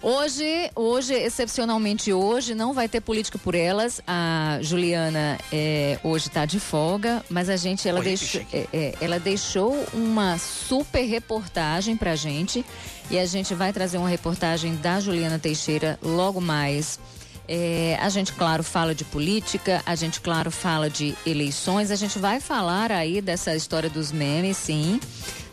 [0.00, 4.00] Hoje, hoje, excepcionalmente hoje, não vai ter política por elas.
[4.06, 9.18] A Juliana é, hoje está de folga, mas a gente, ela, deixou, é, é, ela
[9.18, 12.64] deixou uma super reportagem pra gente.
[13.10, 17.00] E a gente vai trazer uma reportagem da Juliana Teixeira logo mais.
[17.48, 22.18] É, a gente, claro, fala de política, a gente, claro, fala de eleições, a gente
[22.20, 25.00] vai falar aí dessa história dos memes, sim,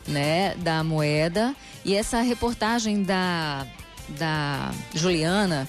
[0.07, 0.53] né?
[0.57, 1.55] Da moeda.
[1.83, 3.65] E essa reportagem da
[4.09, 5.67] da Juliana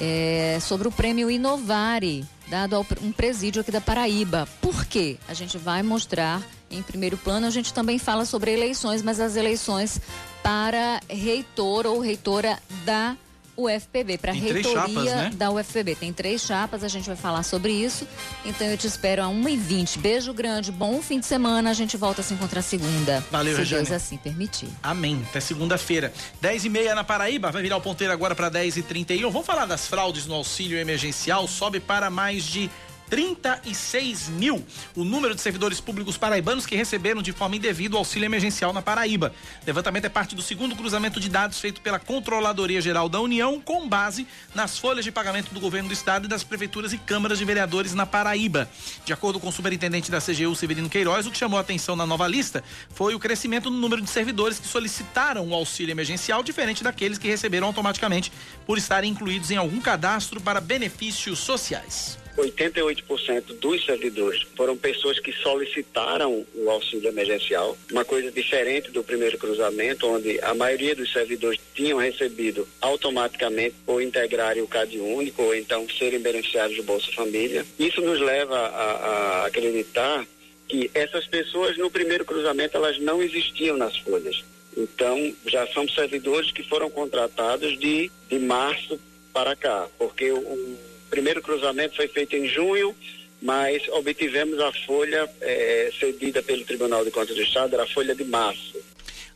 [0.00, 4.48] é, sobre o prêmio Inovare, dado a um presídio aqui da Paraíba.
[4.60, 5.18] Por quê?
[5.28, 9.36] A gente vai mostrar em primeiro plano, a gente também fala sobre eleições, mas as
[9.36, 10.00] eleições
[10.42, 13.16] para reitor ou reitora da
[13.56, 15.30] UFPB, para a reitoria chapas, né?
[15.34, 15.94] da UFPB.
[15.94, 18.06] Tem três chapas, a gente vai falar sobre isso.
[18.44, 19.98] Então eu te espero a 1h20.
[19.98, 21.70] Beijo grande, bom fim de semana.
[21.70, 23.24] A gente volta a se encontrar segunda.
[23.30, 23.84] Valeu, Se Regiane.
[23.84, 24.68] Deus assim permitir.
[24.82, 25.24] Amém.
[25.28, 26.12] Até segunda-feira.
[26.42, 29.30] 10h30 na Paraíba, vai virar o ponteiro agora para 10h31.
[29.30, 31.46] Vamos falar das fraudes no auxílio emergencial.
[31.46, 32.70] Sobe para mais de
[33.12, 34.64] 36 mil
[34.96, 38.80] o número de servidores públicos paraibanos que receberam de forma indevida o auxílio emergencial na
[38.80, 39.34] Paraíba.
[39.62, 43.60] O levantamento é parte do segundo cruzamento de dados feito pela Controladoria Geral da União,
[43.60, 47.36] com base nas folhas de pagamento do governo do estado e das prefeituras e câmaras
[47.36, 48.66] de vereadores na Paraíba.
[49.04, 52.06] De acordo com o superintendente da CGU, Severino Queiroz, o que chamou a atenção na
[52.06, 56.82] nova lista foi o crescimento no número de servidores que solicitaram o auxílio emergencial, diferente
[56.82, 58.32] daqueles que receberam automaticamente
[58.64, 62.21] por estarem incluídos em algum cadastro para benefícios sociais.
[62.36, 69.36] 88% dos servidores foram pessoas que solicitaram o auxílio emergencial, uma coisa diferente do primeiro
[69.38, 75.54] cruzamento, onde a maioria dos servidores tinham recebido automaticamente por integrarem o CAD único ou
[75.54, 77.66] então serem beneficiários do Bolsa Família.
[77.78, 80.26] Isso nos leva a, a acreditar
[80.68, 84.42] que essas pessoas no primeiro cruzamento elas não existiam nas folhas.
[84.74, 88.98] Então, já são servidores que foram contratados de, de março
[89.32, 90.78] para cá, porque o,
[91.12, 92.96] primeiro cruzamento foi feito em junho,
[93.42, 98.14] mas obtivemos a folha é, cedida pelo Tribunal de Contas do Estado, era a folha
[98.14, 98.80] de março.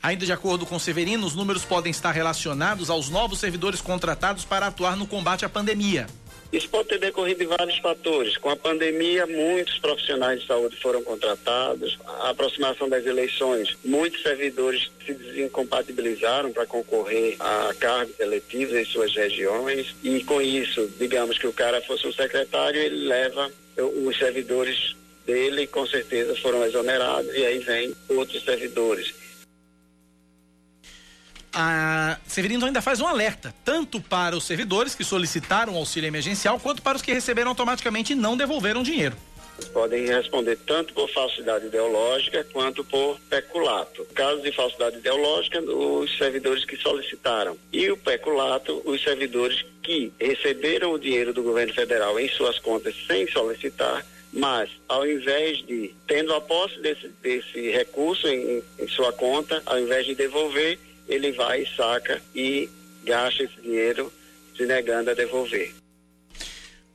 [0.02, 4.68] Ainda de acordo com Severino, os números podem estar relacionados aos novos servidores contratados para
[4.68, 6.06] atuar no combate à pandemia.
[6.52, 8.36] Isso pode ter decorrido de vários fatores.
[8.36, 11.98] Com a pandemia, muitos profissionais de saúde foram contratados.
[12.06, 19.14] A aproximação das eleições, muitos servidores se desincompatibilizaram para concorrer a cargos eletivos em suas
[19.14, 19.94] regiões.
[20.02, 25.66] E com isso, digamos que o cara fosse um secretário, ele leva os servidores dele,
[25.66, 29.12] com certeza foram exonerados, e aí vem outros servidores
[31.58, 36.82] a Severino ainda faz um alerta, tanto para os servidores que solicitaram auxílio emergencial, quanto
[36.82, 39.16] para os que receberam automaticamente e não devolveram dinheiro.
[39.72, 44.04] Podem responder tanto por falsidade ideológica quanto por peculato.
[44.14, 47.56] Caso de falsidade ideológica, os servidores que solicitaram.
[47.72, 52.94] E o peculato, os servidores que receberam o dinheiro do governo federal em suas contas
[53.06, 59.10] sem solicitar, mas ao invés de, tendo a posse desse, desse recurso em, em sua
[59.10, 60.78] conta, ao invés de devolver,
[61.08, 62.68] ele vai, saca e
[63.04, 64.12] gasta esse dinheiro
[64.56, 65.72] se negando a devolver.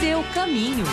[0.01, 0.84] Seu caminho.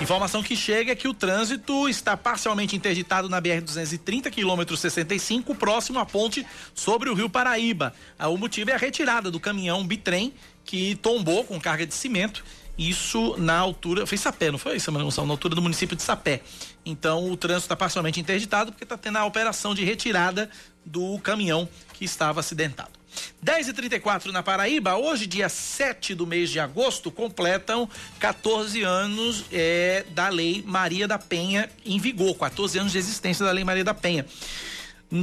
[0.00, 5.98] Informação que chega é que o trânsito está parcialmente interditado na BR-230, quilômetro 65, próximo
[5.98, 7.94] à ponte sobre o Rio Paraíba.
[8.18, 10.34] Ah, o motivo é a retirada do caminhão bitrem
[10.64, 12.44] que tombou com carga de cimento
[12.76, 15.16] isso na altura, foi Sapé, não foi, Gonçalves?
[15.16, 16.40] Na altura do município de Sapé.
[16.84, 20.50] Então o trânsito está parcialmente interditado porque está tendo a operação de retirada
[20.84, 23.01] do caminhão que estava acidentado.
[23.42, 27.88] 10 e 34 na Paraíba, hoje, dia 7 do mês de agosto, completam
[28.20, 33.52] 14 anos é, da Lei Maria da Penha em vigor, 14 anos de existência da
[33.52, 34.26] Lei Maria da Penha.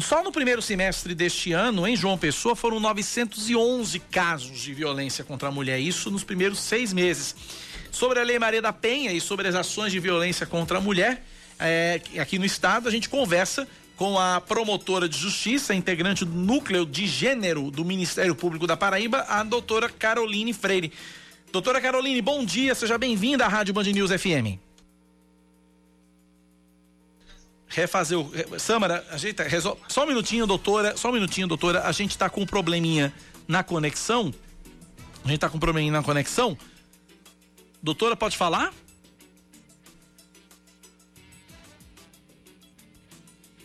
[0.02, 5.48] Só no primeiro semestre deste ano, em João Pessoa, foram 911 casos de violência contra
[5.48, 5.80] a mulher.
[5.80, 7.36] Isso nos primeiros seis meses.
[7.92, 11.26] Sobre a Lei Maria da Penha e sobre as ações de violência contra a mulher,
[11.58, 13.68] é, aqui no estado, a gente conversa
[14.00, 19.26] com a promotora de justiça, integrante do núcleo de gênero do Ministério Público da Paraíba,
[19.28, 20.94] a doutora Caroline Freire.
[21.52, 24.58] Doutora Caroline, bom dia, seja bem-vinda à Rádio Band News FM
[27.68, 28.32] refazer o.
[28.58, 29.82] Samara, ajeita, resolve.
[29.90, 30.98] Só um minutinho, doutora.
[30.98, 31.84] Só um minutinho, doutora.
[31.84, 33.14] A gente tá com um probleminha
[33.48, 34.34] na conexão.
[35.24, 36.58] A gente tá com um probleminha na conexão.
[37.84, 38.74] Doutora, pode falar?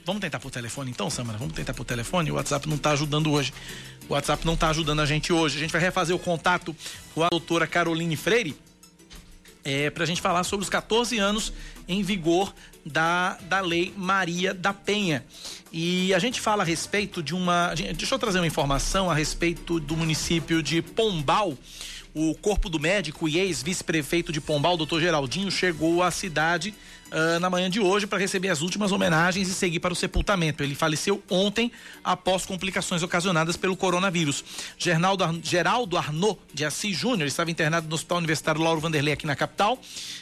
[0.04, 1.38] Vamos tentar por telefone então, Samara?
[1.38, 2.30] Vamos tentar por telefone?
[2.30, 3.54] O WhatsApp não está ajudando hoje.
[4.08, 5.56] O WhatsApp não está ajudando a gente hoje.
[5.56, 6.76] A gente vai refazer o contato
[7.14, 8.54] com a doutora Caroline Freire
[9.64, 11.52] é, para a gente falar sobre os 14 anos
[11.88, 15.24] em vigor da, da Lei Maria da Penha.
[15.72, 17.72] E a gente fala a respeito de uma.
[17.74, 21.56] Deixa eu trazer uma informação a respeito do município de Pombal.
[22.14, 26.72] O corpo do médico e ex-vice-prefeito de Pombal, doutor Geraldinho, chegou à cidade
[27.14, 30.62] uh, na manhã de hoje para receber as últimas homenagens e seguir para o sepultamento.
[30.62, 31.70] Ele faleceu ontem
[32.02, 34.44] após complicações ocasionadas pelo coronavírus.
[34.76, 39.36] Geraldo, Geraldo Arnaud de Assis Júnior estava internado no Hospital Universitário Lauro Vanderlei aqui na
[39.36, 39.78] capital.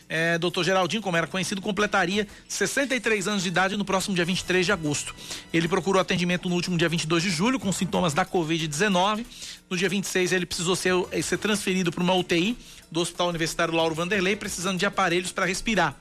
[0.08, 4.66] É, doutor Geraldinho, como era conhecido, completaria 63 anos de idade no próximo dia 23
[4.66, 5.14] de agosto.
[5.52, 9.24] Ele procurou atendimento no último dia 22 de julho com sintomas da Covid-19.
[9.70, 12.58] No dia 26 ele precisou ser, ser transferido para uma UTI
[12.90, 15.98] do Hospital Universitário Lauro Vanderlei, precisando de aparelhos para respirar.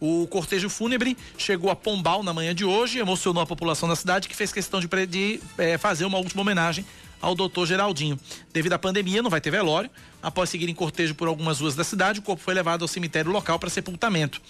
[0.00, 4.28] O cortejo fúnebre chegou a Pombal na manhã de hoje, emocionou a população da cidade,
[4.28, 6.86] que fez questão de, de é, fazer uma última homenagem
[7.20, 8.18] ao doutor Geraldinho.
[8.52, 9.90] Devido à pandemia, não vai ter velório.
[10.22, 13.30] Após seguir em cortejo por algumas ruas da cidade, o corpo foi levado ao cemitério
[13.30, 14.40] local para sepultamento.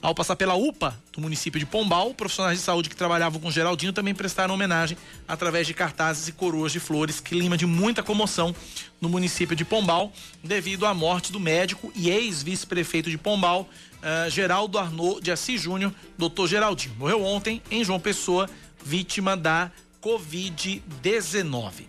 [0.00, 3.92] Ao passar pela UPA do município de Pombal, profissionais de saúde que trabalhavam com Geraldinho
[3.92, 4.96] também prestaram homenagem
[5.26, 8.54] através de cartazes e coroas de flores, clima de muita comoção
[9.00, 13.68] no município de Pombal, devido à morte do médico e ex-vice-prefeito de Pombal,
[14.02, 16.94] uh, Geraldo Arnaud de Assis Júnior, doutor Geraldinho.
[16.98, 18.48] Morreu ontem em João Pessoa,
[18.84, 19.70] vítima da
[20.02, 21.84] Covid-19.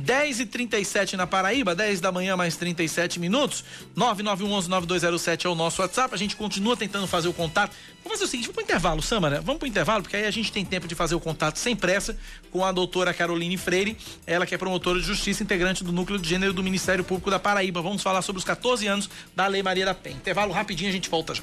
[0.00, 3.64] 10 e 37 na Paraíba, 10 da manhã, mais 37 minutos.
[3.96, 6.14] 9911-9207 é o nosso WhatsApp.
[6.14, 7.76] A gente continua tentando fazer o contato.
[8.02, 9.40] Vamos fazer o seguinte: vamos pro intervalo, Samara.
[9.40, 12.16] Vamos pro intervalo, porque aí a gente tem tempo de fazer o contato sem pressa
[12.50, 13.96] com a doutora Caroline Freire,
[14.26, 17.38] ela que é promotora de justiça, integrante do núcleo de gênero do Ministério Público da
[17.38, 17.82] Paraíba.
[17.82, 20.16] Vamos falar sobre os 14 anos da Lei Maria da Penha.
[20.16, 21.42] Intervalo rapidinho, a gente volta já.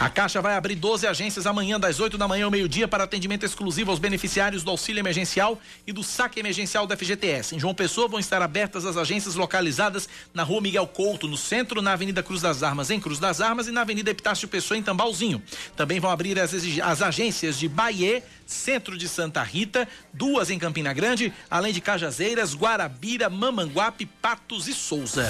[0.00, 3.44] A Caixa vai abrir 12 agências amanhã, das 8 da manhã ao meio-dia, para atendimento
[3.44, 7.56] exclusivo aos beneficiários do auxílio emergencial e do saque emergencial da FGTS.
[7.56, 11.82] Em João Pessoa vão estar abertas as agências localizadas na rua Miguel Couto, no centro,
[11.82, 14.84] na Avenida Cruz das Armas, em Cruz das Armas, e na Avenida Epitácio Pessoa, em
[14.84, 15.42] Tambalzinho.
[15.76, 20.92] Também vão abrir as, as agências de Bahia, centro de Santa Rita, duas em Campina
[20.92, 25.28] Grande, além de Cajazeiras, Guarabira, Mamanguape, Patos e Souza.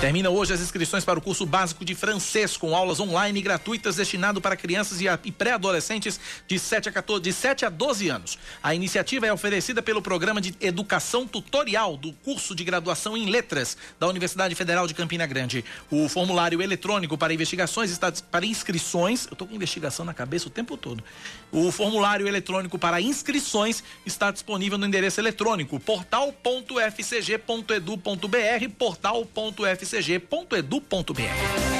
[0.00, 4.40] Termina hoje as inscrições para o curso básico de francês, com aulas online gratuitas destinado
[4.40, 8.38] para crianças e pré-adolescentes de 7 a 14, de 7 a 12 anos.
[8.62, 13.76] A iniciativa é oferecida pelo programa de educação tutorial do curso de graduação em letras
[13.98, 15.64] da Universidade Federal de Campina Grande.
[15.90, 17.98] O formulário eletrônico para investigações
[18.30, 21.02] para inscrições, eu estou com investigação na cabeça o tempo todo.
[21.50, 31.77] O formulário eletrônico para inscrições está disponível no endereço eletrônico portal.fcg.edu.br, portal.fcg fcg.edu.br.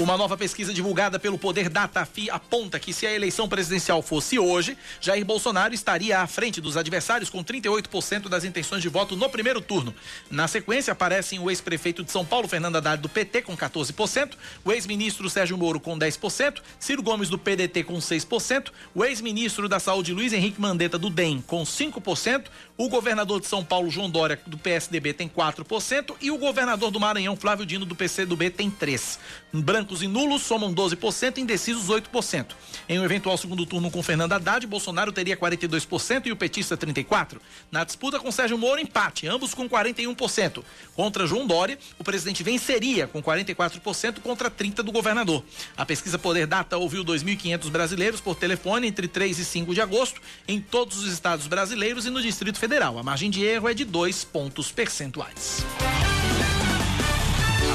[0.00, 4.76] Uma nova pesquisa divulgada pelo Poder Datafi aponta que se a eleição presidencial fosse hoje,
[5.00, 9.60] Jair Bolsonaro estaria à frente dos adversários com 38% das intenções de voto no primeiro
[9.60, 9.94] turno.
[10.28, 14.32] Na sequência, aparecem o ex-prefeito de São Paulo, Fernando Haddad, do PT, com 14%,
[14.64, 19.78] o ex-ministro Sérgio Moro, com 10%, Ciro Gomes, do PDT, com 6%, o ex-ministro da
[19.78, 24.40] Saúde, Luiz Henrique Mandetta, do DEM, com 5%, o governador de São Paulo, João Dória,
[24.44, 29.18] do PSDB, tem 4%, e o governador do Maranhão, Flávio Dino, do PCdoB, tem 3%.
[29.62, 32.46] Brancos e nulos somam 12%, indecisos 8%.
[32.88, 37.38] Em um eventual segundo turno com Fernando Haddad, Bolsonaro teria 42% e o petista 34%.
[37.70, 40.62] Na disputa com Sérgio Moro, empate, ambos com 41%.
[40.94, 45.44] Contra João Dória, o presidente venceria com 44% contra 30% do governador.
[45.76, 50.20] A pesquisa Poder Data ouviu 2.500 brasileiros por telefone entre 3 e 5 de agosto
[50.48, 52.98] em todos os estados brasileiros e no Distrito Federal.
[52.98, 55.64] A margem de erro é de 2 pontos percentuais.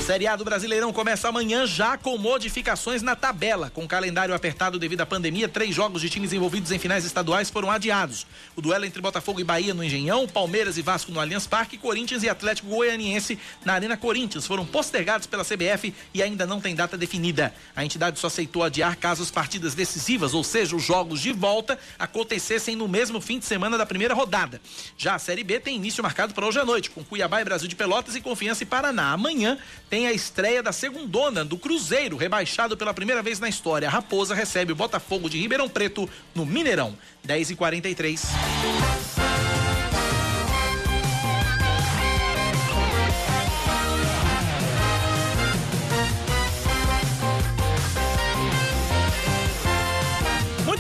[0.10, 3.70] Série A do Brasileirão começa amanhã já com modificações na tabela.
[3.70, 7.70] Com calendário apertado devido à pandemia, três jogos de times envolvidos em finais estaduais foram
[7.70, 8.26] adiados.
[8.56, 12.24] O duelo entre Botafogo e Bahia no Engenhão, Palmeiras e Vasco no Allianz Parque, Corinthians
[12.24, 16.98] e Atlético Goianiense na Arena Corinthians foram postergados pela CBF e ainda não tem data
[16.98, 17.54] definida.
[17.76, 21.78] A entidade só aceitou adiar caso as partidas decisivas, ou seja, os jogos de volta,
[22.00, 24.60] acontecessem no mesmo fim de semana da primeira rodada.
[24.98, 27.68] Já a Série B tem início marcado para hoje à noite, com Cuiabá e Brasil
[27.68, 29.12] de Pelotas e Confiança e Paraná.
[29.12, 29.56] Amanhã
[29.88, 33.86] tem tem a estreia da segundona do Cruzeiro, rebaixado pela primeira vez na história.
[33.86, 36.98] A Raposa recebe o Botafogo de Ribeirão Preto no Mineirão.
[37.26, 39.29] 10 e 43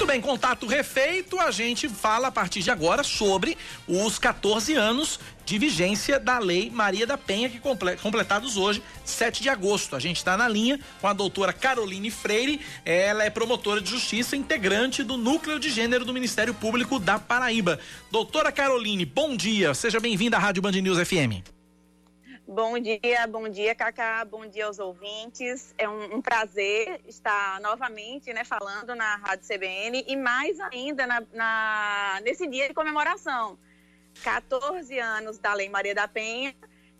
[0.09, 3.55] bem, contato refeito, a gente fala a partir de agora sobre
[3.87, 9.49] os 14 anos de vigência da Lei Maria da Penha, que completados hoje, 7 de
[9.49, 9.95] agosto.
[9.95, 14.35] A gente está na linha com a doutora Caroline Freire, ela é promotora de justiça,
[14.35, 17.79] integrante do Núcleo de Gênero do Ministério Público da Paraíba.
[18.09, 21.58] Doutora Caroline, bom dia, seja bem-vinda à Rádio Band News FM.
[22.51, 25.71] Bom dia, bom dia, Cacá, bom dia aos ouvintes.
[25.77, 31.23] É um, um, prazer estar novamente né, falando na Rádio CBN e mais ainda na,
[31.31, 33.55] na, nesse dia de comemoração.
[34.23, 36.55] 14 anos da Lei Maria da Penha.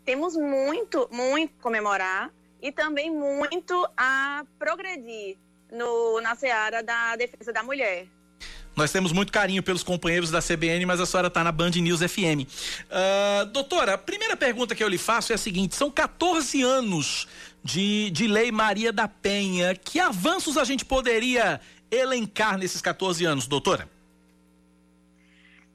[0.06, 2.32] Temos muito, muito a comemorar
[2.62, 5.36] e também muito a progredir
[5.72, 8.06] no, na seara da defesa da mulher.
[8.80, 12.00] Nós temos muito carinho pelos companheiros da CBN, mas a senhora está na Band News
[12.00, 12.48] FM.
[12.48, 16.62] Uh, ah, doutora, a primeira pergunta que eu lhe faço é a seguinte: são 14
[16.62, 17.28] anos
[17.62, 19.76] de, de Lei Maria da Penha.
[19.76, 21.60] Que avanços a gente poderia
[21.92, 23.90] elencar nesses 14 anos, doutora?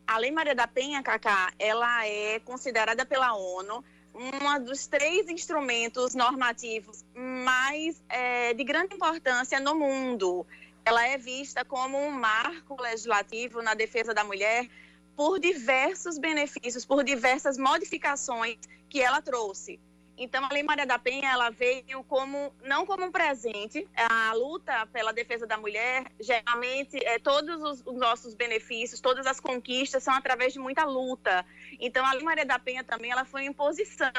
[0.07, 6.15] a Lei Maria da Penha, Cacá, ela é considerada pela ONU um dos três instrumentos
[6.15, 10.47] normativos mais é, de grande importância no mundo.
[10.85, 14.69] Ela é vista como um marco legislativo na defesa da mulher
[15.17, 18.59] por diversos benefícios, por diversas modificações
[18.89, 19.81] que ela trouxe.
[20.17, 24.87] Então, a Lei Maria da Penha, ela veio como, não como um presente, a luta
[24.93, 30.15] pela defesa da mulher, geralmente, é, todos os, os, nossos benefícios, todas as conquistas são
[30.15, 31.45] através de muita luta.
[31.81, 34.13] Então, a Lei Maria da Penha também, ela foi imposição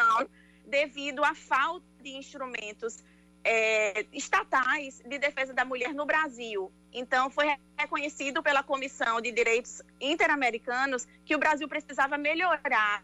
[0.65, 3.03] devido à falta de instrumentos
[3.45, 6.71] é, estatais de defesa da mulher no Brasil.
[6.91, 13.03] Então, foi reconhecido pela Comissão de Direitos Interamericanos que o Brasil precisava melhorar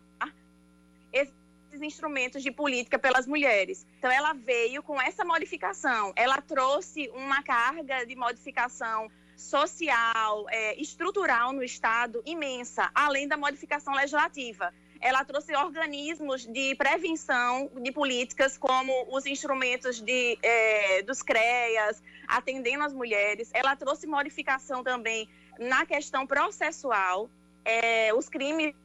[1.13, 1.31] esse
[1.71, 3.87] esses instrumentos de política pelas mulheres.
[3.97, 6.11] Então, ela veio com essa modificação.
[6.17, 13.93] Ela trouxe uma carga de modificação social, é, estrutural no Estado imensa, além da modificação
[13.93, 14.73] legislativa.
[15.01, 22.83] Ela trouxe organismos de prevenção de políticas, como os instrumentos de, é, dos CREAS, atendendo
[22.83, 23.49] as mulheres.
[23.51, 25.27] Ela trouxe modificação também
[25.59, 27.29] na questão processual.
[27.65, 28.75] É, os crimes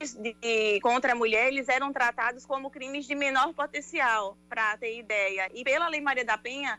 [0.00, 5.50] de, contra a mulher, eles eram tratados como crimes de menor potencial, para ter ideia.
[5.52, 6.78] E pela Lei Maria da Penha,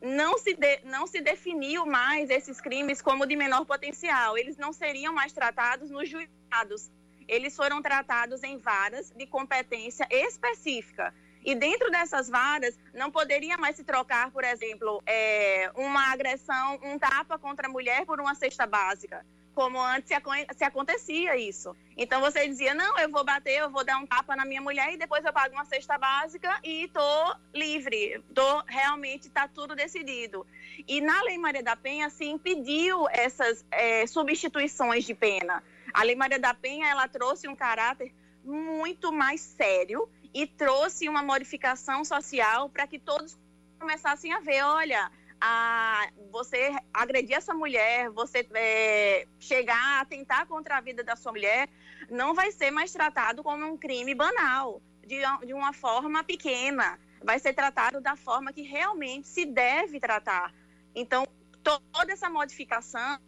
[0.00, 4.38] não se, de, não se definiu mais esses crimes como de menor potencial.
[4.38, 6.88] Eles não seriam mais tratados nos juizados
[7.28, 11.12] eles foram tratados em varas de competência específica.
[11.44, 16.98] E dentro dessas varas, não poderia mais se trocar, por exemplo, é, uma agressão, um
[16.98, 19.24] tapa contra a mulher por uma cesta básica,
[19.54, 20.14] como antes se,
[20.56, 21.76] se, acontecia isso.
[21.98, 24.94] Então você dizia, não, eu vou bater, eu vou dar um tapa na minha mulher
[24.94, 30.46] e depois eu pago uma cesta básica e tô livre, tô realmente está tudo decidido.
[30.88, 35.62] E na Lei Maria da Penha se impediu essas é, substituições de pena.
[35.94, 38.12] A Lei Maria da Penha, ela trouxe um caráter
[38.42, 43.38] muito mais sério e trouxe uma modificação social para que todos
[43.78, 45.08] começassem a ver, olha,
[45.40, 51.30] a, você agredir essa mulher, você é, chegar a tentar contra a vida da sua
[51.30, 51.68] mulher,
[52.10, 56.98] não vai ser mais tratado como um crime banal, de, de uma forma pequena.
[57.22, 60.52] Vai ser tratado da forma que realmente se deve tratar.
[60.94, 61.26] Então,
[61.62, 63.18] toda essa modificação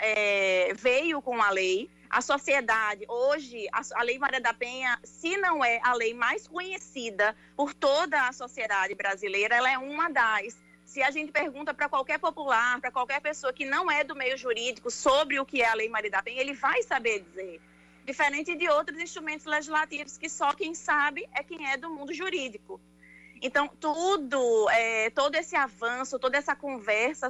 [0.00, 5.36] é, veio com a lei, a sociedade, hoje, a, a, Lei Maria da Penha, se
[5.36, 10.56] não é a lei mais conhecida por toda a sociedade brasileira, ela é uma das.
[10.84, 14.36] Se a gente pergunta para qualquer popular, para qualquer pessoa que não é do meio
[14.36, 17.60] jurídico sobre o que é a Lei Maria da Penha, ele vai saber dizer.
[18.04, 22.80] Diferente de outros instrumentos legislativos que só quem sabe é quem é do mundo jurídico.
[23.42, 27.28] Então, tudo, é, todo esse avanço, toda essa conversa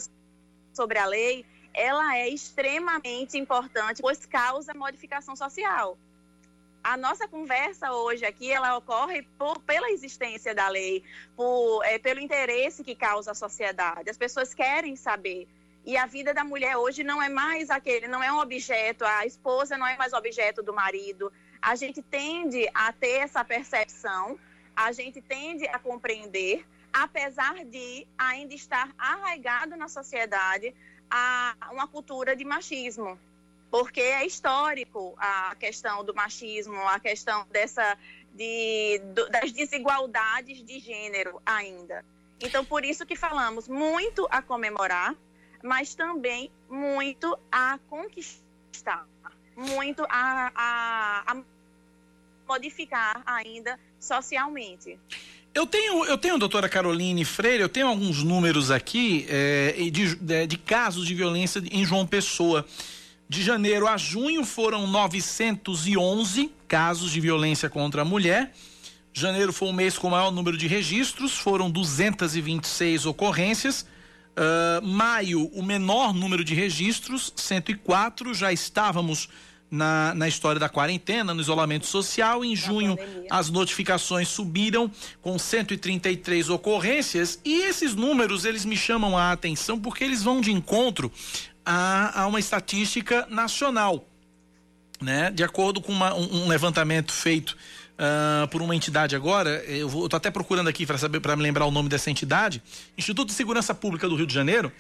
[0.73, 1.45] sobre a lei,
[1.77, 5.99] ela é extremamente importante, pois causa modificação social.
[6.83, 11.05] A nossa conversa hoje aqui, ela ocorre por, pela existência da lei,
[11.37, 14.09] por, é, pelo interesse que causa a sociedade.
[14.09, 15.47] As pessoas querem saber.
[15.85, 19.27] E a vida da mulher hoje não é mais aquele, não é um objeto, a
[19.27, 21.31] esposa não é mais objeto do marido.
[21.61, 24.39] A gente tende a ter essa percepção,
[24.75, 30.75] a gente tende a compreender, apesar de ainda estar arraigado na sociedade
[31.11, 33.19] a uma cultura de machismo,
[33.71, 37.97] porque é histórico a questão do machismo, a questão dessa
[38.33, 39.01] de,
[39.31, 42.05] das desigualdades de gênero ainda.
[42.41, 45.15] Então, por isso que falamos muito a comemorar,
[45.63, 49.07] mas também muito a conquistar,
[49.57, 51.43] muito a, a, a
[52.47, 54.99] modificar ainda socialmente.
[55.57, 60.47] Eu tenho, eu tenho, doutora Caroline Freire, eu tenho alguns números aqui é, de, de,
[60.47, 62.67] de, casos de violência em João Pessoa.
[63.27, 68.53] De janeiro a junho foram 911 casos de violência contra a mulher.
[69.15, 73.87] Janeiro foi o mês com o maior número de registros, foram 226 ocorrências.
[74.37, 78.35] Uh, maio, o menor número de registros, 104.
[78.35, 79.31] Já estávamos
[79.71, 82.45] na, na história da quarentena, no isolamento social.
[82.45, 82.99] Em junho,
[83.31, 84.91] as notificações subiram
[85.21, 90.53] com 133 ocorrências e esses números eles me chamam a atenção porque eles vão de
[90.53, 91.11] encontro
[91.65, 94.05] a, a uma estatística nacional,
[95.01, 95.31] né?
[95.31, 97.57] De acordo com uma, um, um levantamento feito
[97.97, 101.35] Uh, por uma entidade agora, eu, vou, eu tô até procurando aqui para saber para
[101.35, 102.63] me lembrar o nome dessa entidade,
[102.95, 104.71] Instituto de Segurança Pública do Rio de Janeiro.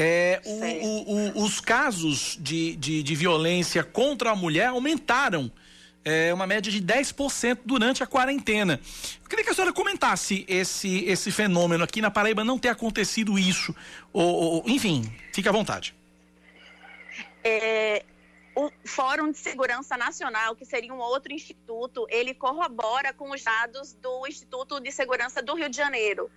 [0.00, 5.50] É, o, o, os casos de, de, de, violência contra a mulher aumentaram.
[6.04, 8.80] É, uma média de 10% durante a quarentena.
[9.22, 13.38] Eu queria que a senhora comentasse esse, esse fenômeno aqui na Paraíba não ter acontecido
[13.38, 13.74] isso.
[14.10, 15.94] Ou, ou enfim, fique à vontade.
[17.44, 18.04] É,
[18.54, 23.92] o Fórum de Segurança Nacional, que seria um outro instituto, ele corrobora com os dados
[23.94, 26.30] do Instituto de Segurança do Rio de Janeiro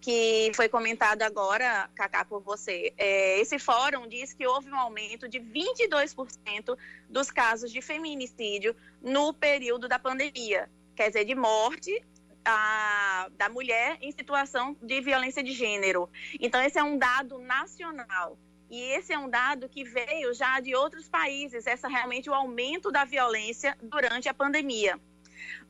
[0.00, 2.92] que foi comentado agora, Cacá, por você.
[2.96, 6.76] É, esse fórum diz que houve um aumento de 22%
[7.08, 12.02] dos casos de feminicídio no período da pandemia, quer dizer, de morte
[12.44, 16.08] a, da mulher em situação de violência de gênero.
[16.40, 18.38] Então, esse é um dado nacional.
[18.70, 22.90] E esse é um dado que veio já de outros países, essa realmente o aumento
[22.90, 25.00] da violência durante a pandemia.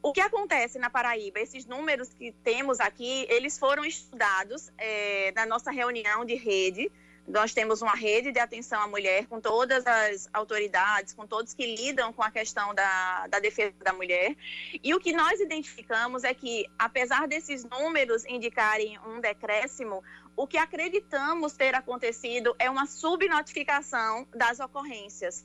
[0.01, 1.41] O que acontece na Paraíba?
[1.41, 6.91] Esses números que temos aqui, eles foram estudados é, na nossa reunião de rede.
[7.27, 11.77] Nós temos uma rede de atenção à mulher com todas as autoridades, com todos que
[11.77, 14.35] lidam com a questão da, da defesa da mulher.
[14.83, 20.03] E o que nós identificamos é que, apesar desses números indicarem um decréscimo,
[20.35, 25.45] o que acreditamos ter acontecido é uma subnotificação das ocorrências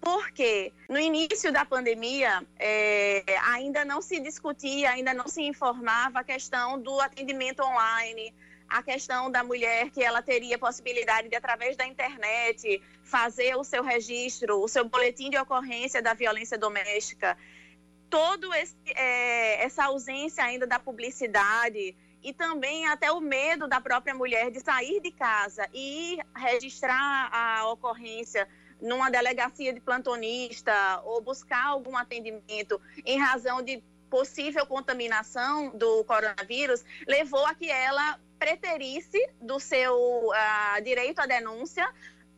[0.00, 3.22] Porque no início da pandemia é,
[3.52, 8.34] ainda não se discutia, ainda não se informava a questão do atendimento online,
[8.66, 13.82] a questão da mulher que ela teria possibilidade de, através da internet, fazer o seu
[13.82, 17.36] registro, o seu boletim de ocorrência da violência doméstica.
[18.56, 24.50] Esse, é, essa ausência ainda da publicidade e também até o medo da própria mulher
[24.50, 28.48] de sair de casa e registrar a ocorrência
[28.80, 36.84] numa delegacia de plantonista ou buscar algum atendimento em razão de possível contaminação do coronavírus,
[37.06, 41.88] levou a que ela preterisse do seu uh, direito à denúncia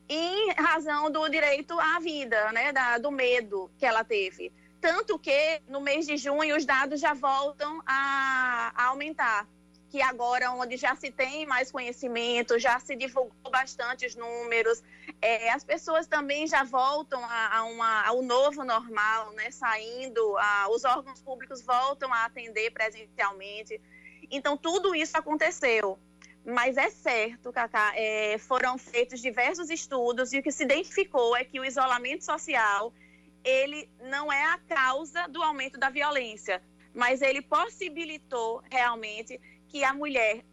[0.09, 4.52] em razão do direito à vida, né, da, do medo que ela teve.
[4.81, 9.47] Tanto que no mês de junho os dados já voltam a, a aumentar
[9.93, 14.82] que agora onde já se tem mais conhecimento, já se divulgou bastante os números,
[15.20, 20.70] é, as pessoas também já voltam a, a uma, ao novo normal, né, saindo, a,
[20.70, 23.78] os órgãos públicos voltam a atender presencialmente.
[24.31, 25.98] Então, tudo isso aconteceu.
[26.43, 31.44] Mas é certo, Cacá, é, foram feitos diversos estudos e o que se identificou é
[31.44, 32.94] que o isolamento social
[33.44, 36.62] ele não é a causa do aumento da violência,
[36.94, 39.39] mas ele possibilitou realmente
[39.73, 40.44] que a mulher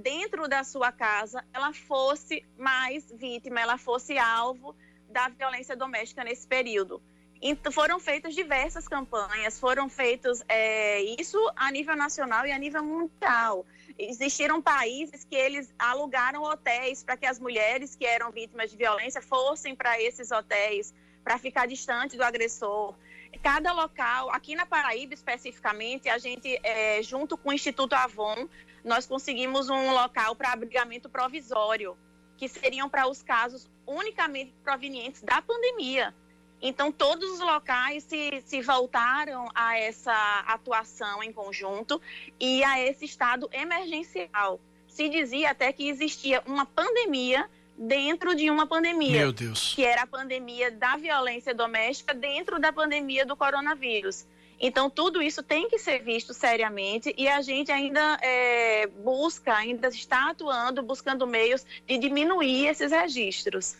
[0.00, 4.74] dentro da sua casa ela fosse mais vítima, ela fosse alvo
[5.08, 7.00] da violência doméstica nesse período.
[7.40, 12.82] Então, foram feitas diversas campanhas, foram feitos é, isso a nível nacional e a nível
[12.82, 13.64] mundial.
[13.96, 19.22] Existiram países que eles alugaram hotéis para que as mulheres que eram vítimas de violência
[19.22, 22.94] fossem para esses hotéis, para ficar distante do agressor
[23.36, 28.48] cada local, aqui na Paraíba especificamente, a gente, é, junto com o Instituto Avon,
[28.84, 31.96] nós conseguimos um local para abrigamento provisório,
[32.36, 36.14] que seriam para os casos unicamente provenientes da pandemia.
[36.60, 40.14] Então, todos os locais se, se voltaram a essa
[40.46, 42.00] atuação em conjunto
[42.40, 44.60] e a esse estado emergencial.
[44.88, 49.20] Se dizia até que existia uma pandemia dentro de uma pandemia.
[49.20, 49.74] Meu Deus.
[49.74, 54.26] Que era a pandemia da violência doméstica dentro da pandemia do coronavírus.
[54.58, 59.88] Então, tudo isso tem que ser visto seriamente e a gente ainda é, busca, ainda
[59.88, 63.76] está atuando, buscando meios de diminuir esses registros.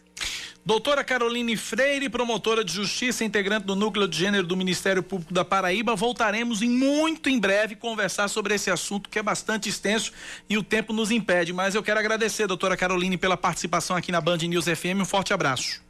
[0.67, 5.45] Doutora Caroline Freire, promotora de justiça, integrante do Núcleo de Gênero do Ministério Público da
[5.45, 10.11] Paraíba, voltaremos em muito em breve conversar sobre esse assunto que é bastante extenso
[10.51, 11.53] e o tempo nos impede.
[11.53, 15.03] Mas eu quero agradecer, doutora Caroline, pela participação aqui na Band News FM.
[15.03, 15.86] Um forte abraço.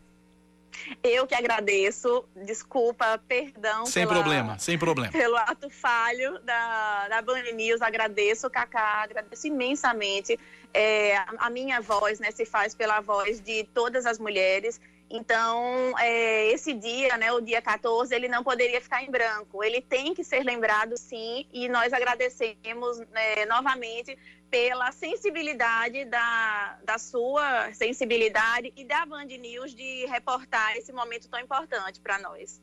[1.02, 3.86] Eu que agradeço, desculpa, perdão.
[3.86, 5.12] Sem pela, problema, sem problema.
[5.12, 10.38] Pelo ato falho da, da Band News, agradeço, Cacá, agradeço imensamente.
[10.72, 14.80] É, a minha voz né, se faz pela voz de todas as mulheres.
[15.08, 19.62] Então, é, esse dia, né, o dia 14, ele não poderia ficar em branco.
[19.62, 24.18] Ele tem que ser lembrado, sim, e nós agradecemos né, novamente
[24.50, 31.40] pela sensibilidade da, da sua sensibilidade e da Band News de reportar esse momento tão
[31.40, 32.60] importante para nós.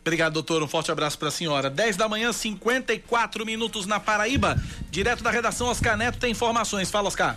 [0.00, 0.62] Obrigado, doutor.
[0.62, 1.70] Um forte abraço para a senhora.
[1.70, 4.56] 10 da manhã, 54 minutos na Paraíba.
[4.90, 6.90] Direto da redação, Oscar Neto tem informações.
[6.90, 7.36] Fala, Oscar.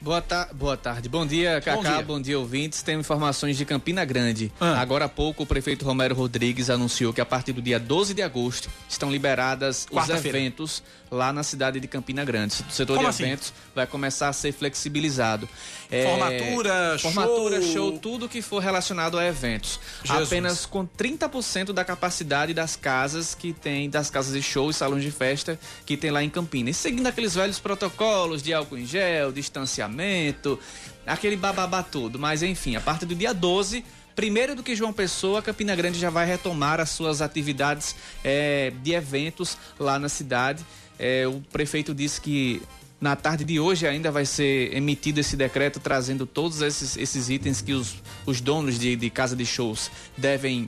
[0.00, 1.08] Boa, ta boa tarde.
[1.08, 1.74] Bom dia, Cacá.
[1.74, 2.02] Bom dia.
[2.02, 2.82] Bom dia, ouvintes.
[2.82, 4.52] Tem informações de Campina Grande.
[4.60, 4.80] Ah.
[4.80, 8.22] Agora há pouco, o prefeito Romero Rodrigues anunciou que a partir do dia 12 de
[8.22, 12.54] agosto estão liberadas os eventos lá na cidade de Campina Grande.
[12.68, 13.24] O setor Como de assim?
[13.24, 15.48] eventos vai começar a ser flexibilizado.
[15.90, 17.72] É, formatura, formatura, show.
[17.72, 19.80] show, tudo que for relacionado a eventos.
[20.04, 20.28] Jesus.
[20.28, 25.02] Apenas com 30% da capacidade das casas que tem, das casas de show e salões
[25.02, 26.76] de festa que tem lá em Campinas.
[26.76, 30.58] E seguindo aqueles velhos protocolos de álcool em gel, distanciamento,
[31.06, 32.18] aquele bababá todo.
[32.18, 33.84] Mas enfim, a partir do dia 12
[34.18, 37.94] primeiro do que João Pessoa, Campina Grande já vai retomar as suas atividades
[38.24, 40.66] é, de eventos lá na cidade.
[40.98, 42.62] É, o prefeito disse que
[43.00, 47.60] na tarde de hoje ainda vai ser emitido esse decreto trazendo todos esses, esses itens
[47.60, 47.96] que os,
[48.26, 50.66] os donos de, de casa de shows devem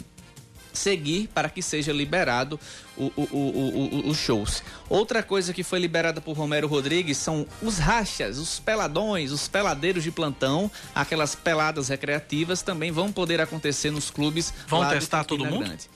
[0.72, 2.58] seguir para que seja liberado
[2.96, 4.62] o, o, o, os shows.
[4.88, 10.04] Outra coisa que foi liberada por Romero Rodrigues são os rachas, os peladões, os peladeiros
[10.04, 14.52] de plantão, aquelas peladas recreativas também vão poder acontecer nos clubes.
[14.68, 15.64] Vão testar todo mundo?
[15.64, 15.90] Grande.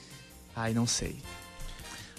[0.56, 1.16] Ai, não sei.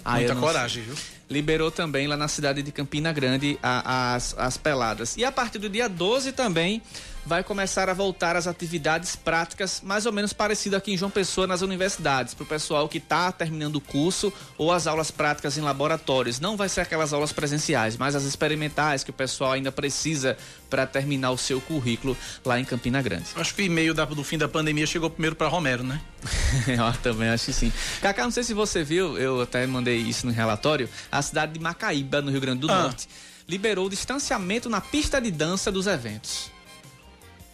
[0.04, 0.94] Ai, Muita coragem, sei.
[0.94, 1.15] viu?
[1.28, 5.16] Liberou também lá na cidade de Campina Grande a, as, as peladas.
[5.16, 6.82] E a partir do dia 12 também
[7.26, 11.44] vai começar a voltar às atividades práticas, mais ou menos parecido aqui em João Pessoa
[11.44, 15.60] nas universidades, para o pessoal que está terminando o curso ou as aulas práticas em
[15.60, 16.38] laboratórios.
[16.38, 20.38] Não vai ser aquelas aulas presenciais, mas as experimentais que o pessoal ainda precisa
[20.70, 23.26] para terminar o seu currículo lá em Campina Grande.
[23.34, 26.00] Acho que o e-mail do fim da pandemia chegou primeiro para Romero, né?
[26.68, 27.72] eu também acho que sim.
[28.00, 31.58] Cacá, não sei se você viu, eu até mandei isso no relatório, a cidade de
[31.58, 32.82] Macaíba, no Rio Grande do ah.
[32.82, 33.08] Norte,
[33.48, 36.55] liberou o distanciamento na pista de dança dos eventos.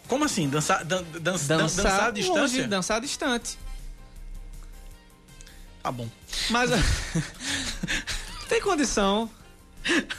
[0.09, 0.49] Como assim?
[0.49, 2.41] Dançar, dan, dan, dançar, dançar à distância?
[2.41, 3.59] Longe, dançar distante.
[5.83, 6.09] Tá bom.
[6.51, 6.71] Mas
[8.49, 9.29] tem condição.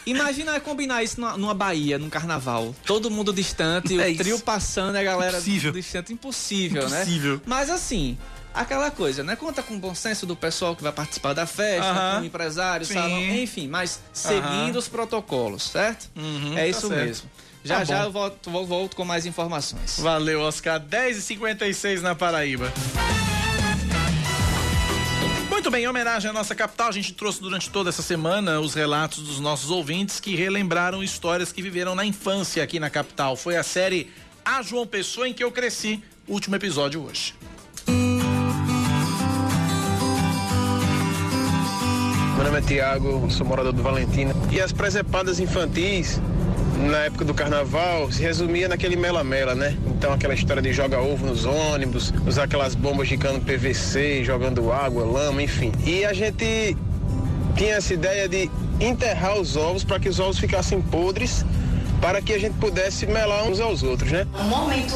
[0.06, 2.76] Imagina combinar isso numa, numa Bahia, num carnaval.
[2.86, 5.72] Todo mundo distante, é o trio passando, a galera Impossível.
[5.72, 6.14] distante.
[6.14, 7.02] Impossível, né?
[7.02, 7.42] Impossível, né?
[7.46, 8.18] Mas assim,
[8.54, 9.36] aquela coisa, né?
[9.38, 12.16] Conta com o bom senso do pessoal que vai participar da festa, uh -huh.
[12.16, 14.78] com o empresário, salão, enfim, mas seguindo uh -huh.
[14.78, 16.10] os protocolos, certo?
[16.16, 17.24] Uhum, é tá isso certo.
[17.64, 19.98] Já tá já eu volto, volto com mais informações.
[20.00, 20.82] Valeu, Oscar.
[20.82, 22.72] 10h56 na Paraíba.
[25.50, 28.74] Muito bem, em homenagem à nossa capital, a gente trouxe durante toda essa semana os
[28.74, 33.38] relatos dos nossos ouvintes que relembraram histórias que viveram na infância aqui na capital.
[33.38, 34.12] Foi a série
[34.44, 37.34] A João Pessoa em que eu cresci, último episódio hoje.
[42.36, 44.34] Meu nome é Tiago, sou morador do Valentina.
[44.52, 46.20] E as presepadas infantis
[46.90, 49.78] na época do carnaval se resumia naquele mela-mela, né?
[49.88, 54.72] Então aquela história de jogar ovo nos ônibus, usar aquelas bombas de cano PVC, jogando
[54.72, 55.72] água, lama, enfim.
[55.86, 56.76] E a gente
[57.56, 58.50] tinha essa ideia de
[58.80, 61.46] enterrar os ovos para que os ovos ficassem podres
[62.04, 64.28] para que a gente pudesse melar uns aos outros, né?
[64.38, 64.94] Um momento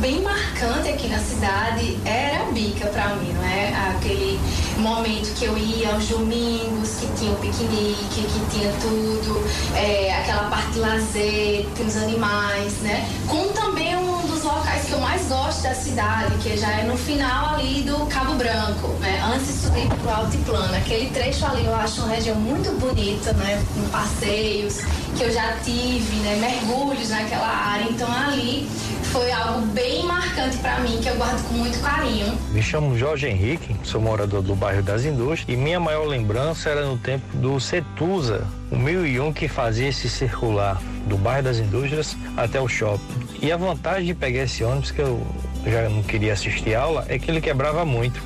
[0.00, 3.74] bem marcante aqui na cidade era a bica para mim, não é?
[3.90, 4.40] Aquele
[4.78, 9.44] momento que eu ia aos domingos, que tinha o piquenique, que tinha tudo,
[9.76, 13.06] é, aquela parte de lazer, tem os animais, né?
[13.28, 16.96] Com também um dos locais que eu mais gosto da cidade, que já é no
[16.96, 19.22] final ali do Cabo Branco, né?
[19.30, 20.74] Antes de subir pro Altiplano.
[20.74, 23.62] Aquele trecho ali eu acho uma região muito bonita, né?
[23.74, 24.80] Com passeios
[25.16, 26.36] que eu já tive, né?
[26.46, 27.90] Mergulhos naquela área.
[27.90, 28.68] Então ali
[29.10, 32.38] foi algo bem marcante para mim, que eu guardo com muito carinho.
[32.52, 36.86] Me chamo Jorge Henrique, sou morador do bairro das Indústrias e minha maior lembrança era
[36.86, 42.60] no tempo do Cetusa, o 1001 que fazia esse circular do bairro das Indústrias até
[42.60, 43.26] o shopping.
[43.42, 45.26] E a vantagem de pegar esse ônibus, que eu
[45.66, 48.22] já não queria assistir aula, é que ele quebrava muito.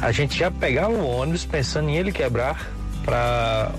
[0.00, 2.70] A gente já pegava o ônibus pensando em ele quebrar
[3.04, 3.72] para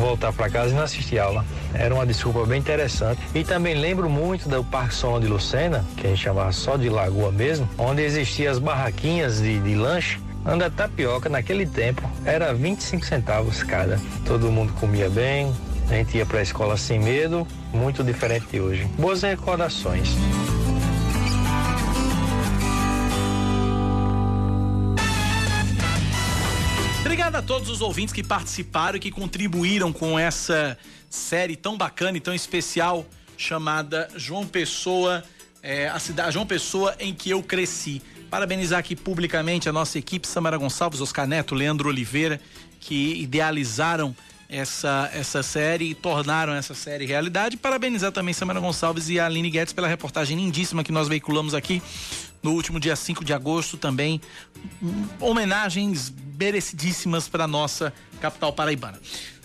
[0.00, 1.44] voltar para casa e não assistir aula.
[1.74, 3.20] Era uma desculpa bem interessante.
[3.34, 6.88] E também lembro muito do Parque Solon de Lucena, que a gente chamava só de
[6.88, 10.18] Lagoa mesmo, onde existiam as barraquinhas de, de lanche
[10.48, 14.00] Anda tapioca naquele tempo era 25 centavos cada.
[14.24, 15.52] Todo mundo comia bem,
[15.90, 18.84] a gente ia para a escola sem medo, muito diferente de hoje.
[18.98, 20.16] Boas recordações.
[27.48, 30.76] Todos os ouvintes que participaram e que contribuíram com essa
[31.08, 33.06] série tão bacana e tão especial
[33.38, 35.24] chamada João Pessoa,
[35.62, 38.02] é, a cidade João Pessoa em que eu cresci.
[38.28, 42.38] Parabenizar aqui publicamente a nossa equipe, Samara Gonçalves, Oscar Neto, Leandro Oliveira,
[42.80, 44.14] que idealizaram
[44.46, 47.56] essa, essa série e tornaram essa série realidade.
[47.56, 51.82] Parabenizar também Samara Gonçalves e a Aline Guedes pela reportagem lindíssima que nós veiculamos aqui
[52.42, 54.20] no último dia 5 de agosto também.
[55.20, 59.00] Homenagens merecidíssimas para nossa capital paraibana.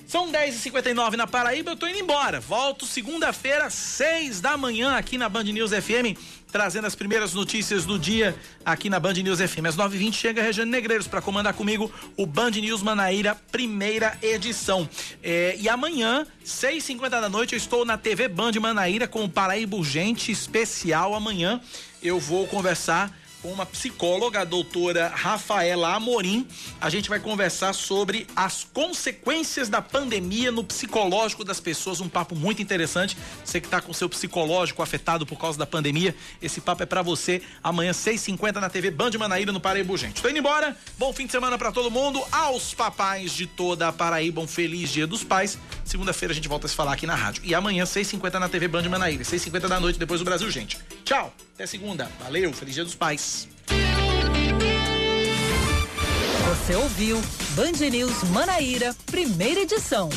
[0.08, 2.40] São 10h59 na Paraíba, eu tô indo embora.
[2.40, 6.16] Volto segunda-feira, 6 da manhã, aqui na Band News FM,
[6.54, 9.66] trazendo as primeiras notícias do dia aqui na Band News FM.
[9.70, 14.88] Às 9h20 chega a Regiane Negreiros para comandar comigo o Band News Manaíra, primeira edição.
[15.24, 19.76] É, e amanhã, 6h50 da noite, eu estou na TV Band Manaíra com o Paraíba
[19.76, 21.16] Urgente especial.
[21.16, 21.60] Amanhã
[22.04, 23.12] eu vou conversar
[23.44, 26.48] com uma psicóloga, a doutora Rafaela Amorim.
[26.80, 32.00] A gente vai conversar sobre as consequências da pandemia no psicológico das pessoas.
[32.00, 33.18] Um papo muito interessante.
[33.44, 37.02] Você que está com seu psicológico afetado por causa da pandemia, esse papo é para
[37.02, 37.42] você.
[37.62, 40.22] Amanhã, 6h50 na TV Band Manaíra, no Paraíba Gente.
[40.22, 40.78] Tô indo embora.
[40.98, 42.24] Bom fim de semana para todo mundo.
[42.32, 45.60] Aos papais de toda a Paraíba, um feliz dia dos pais.
[45.84, 47.42] Segunda-feira a gente volta a se falar aqui na rádio.
[47.46, 49.24] E amanhã, 6h50 na TV Band Manaíra.
[49.24, 50.78] 6h50 da noite, depois do Brasil, gente.
[51.04, 51.34] Tchau.
[51.56, 52.10] Até segunda.
[52.20, 52.52] Valeu.
[52.54, 53.48] Feliz dia dos pais.
[56.50, 57.22] Você ouviu
[57.56, 60.10] Band News Manaíra, primeira edição.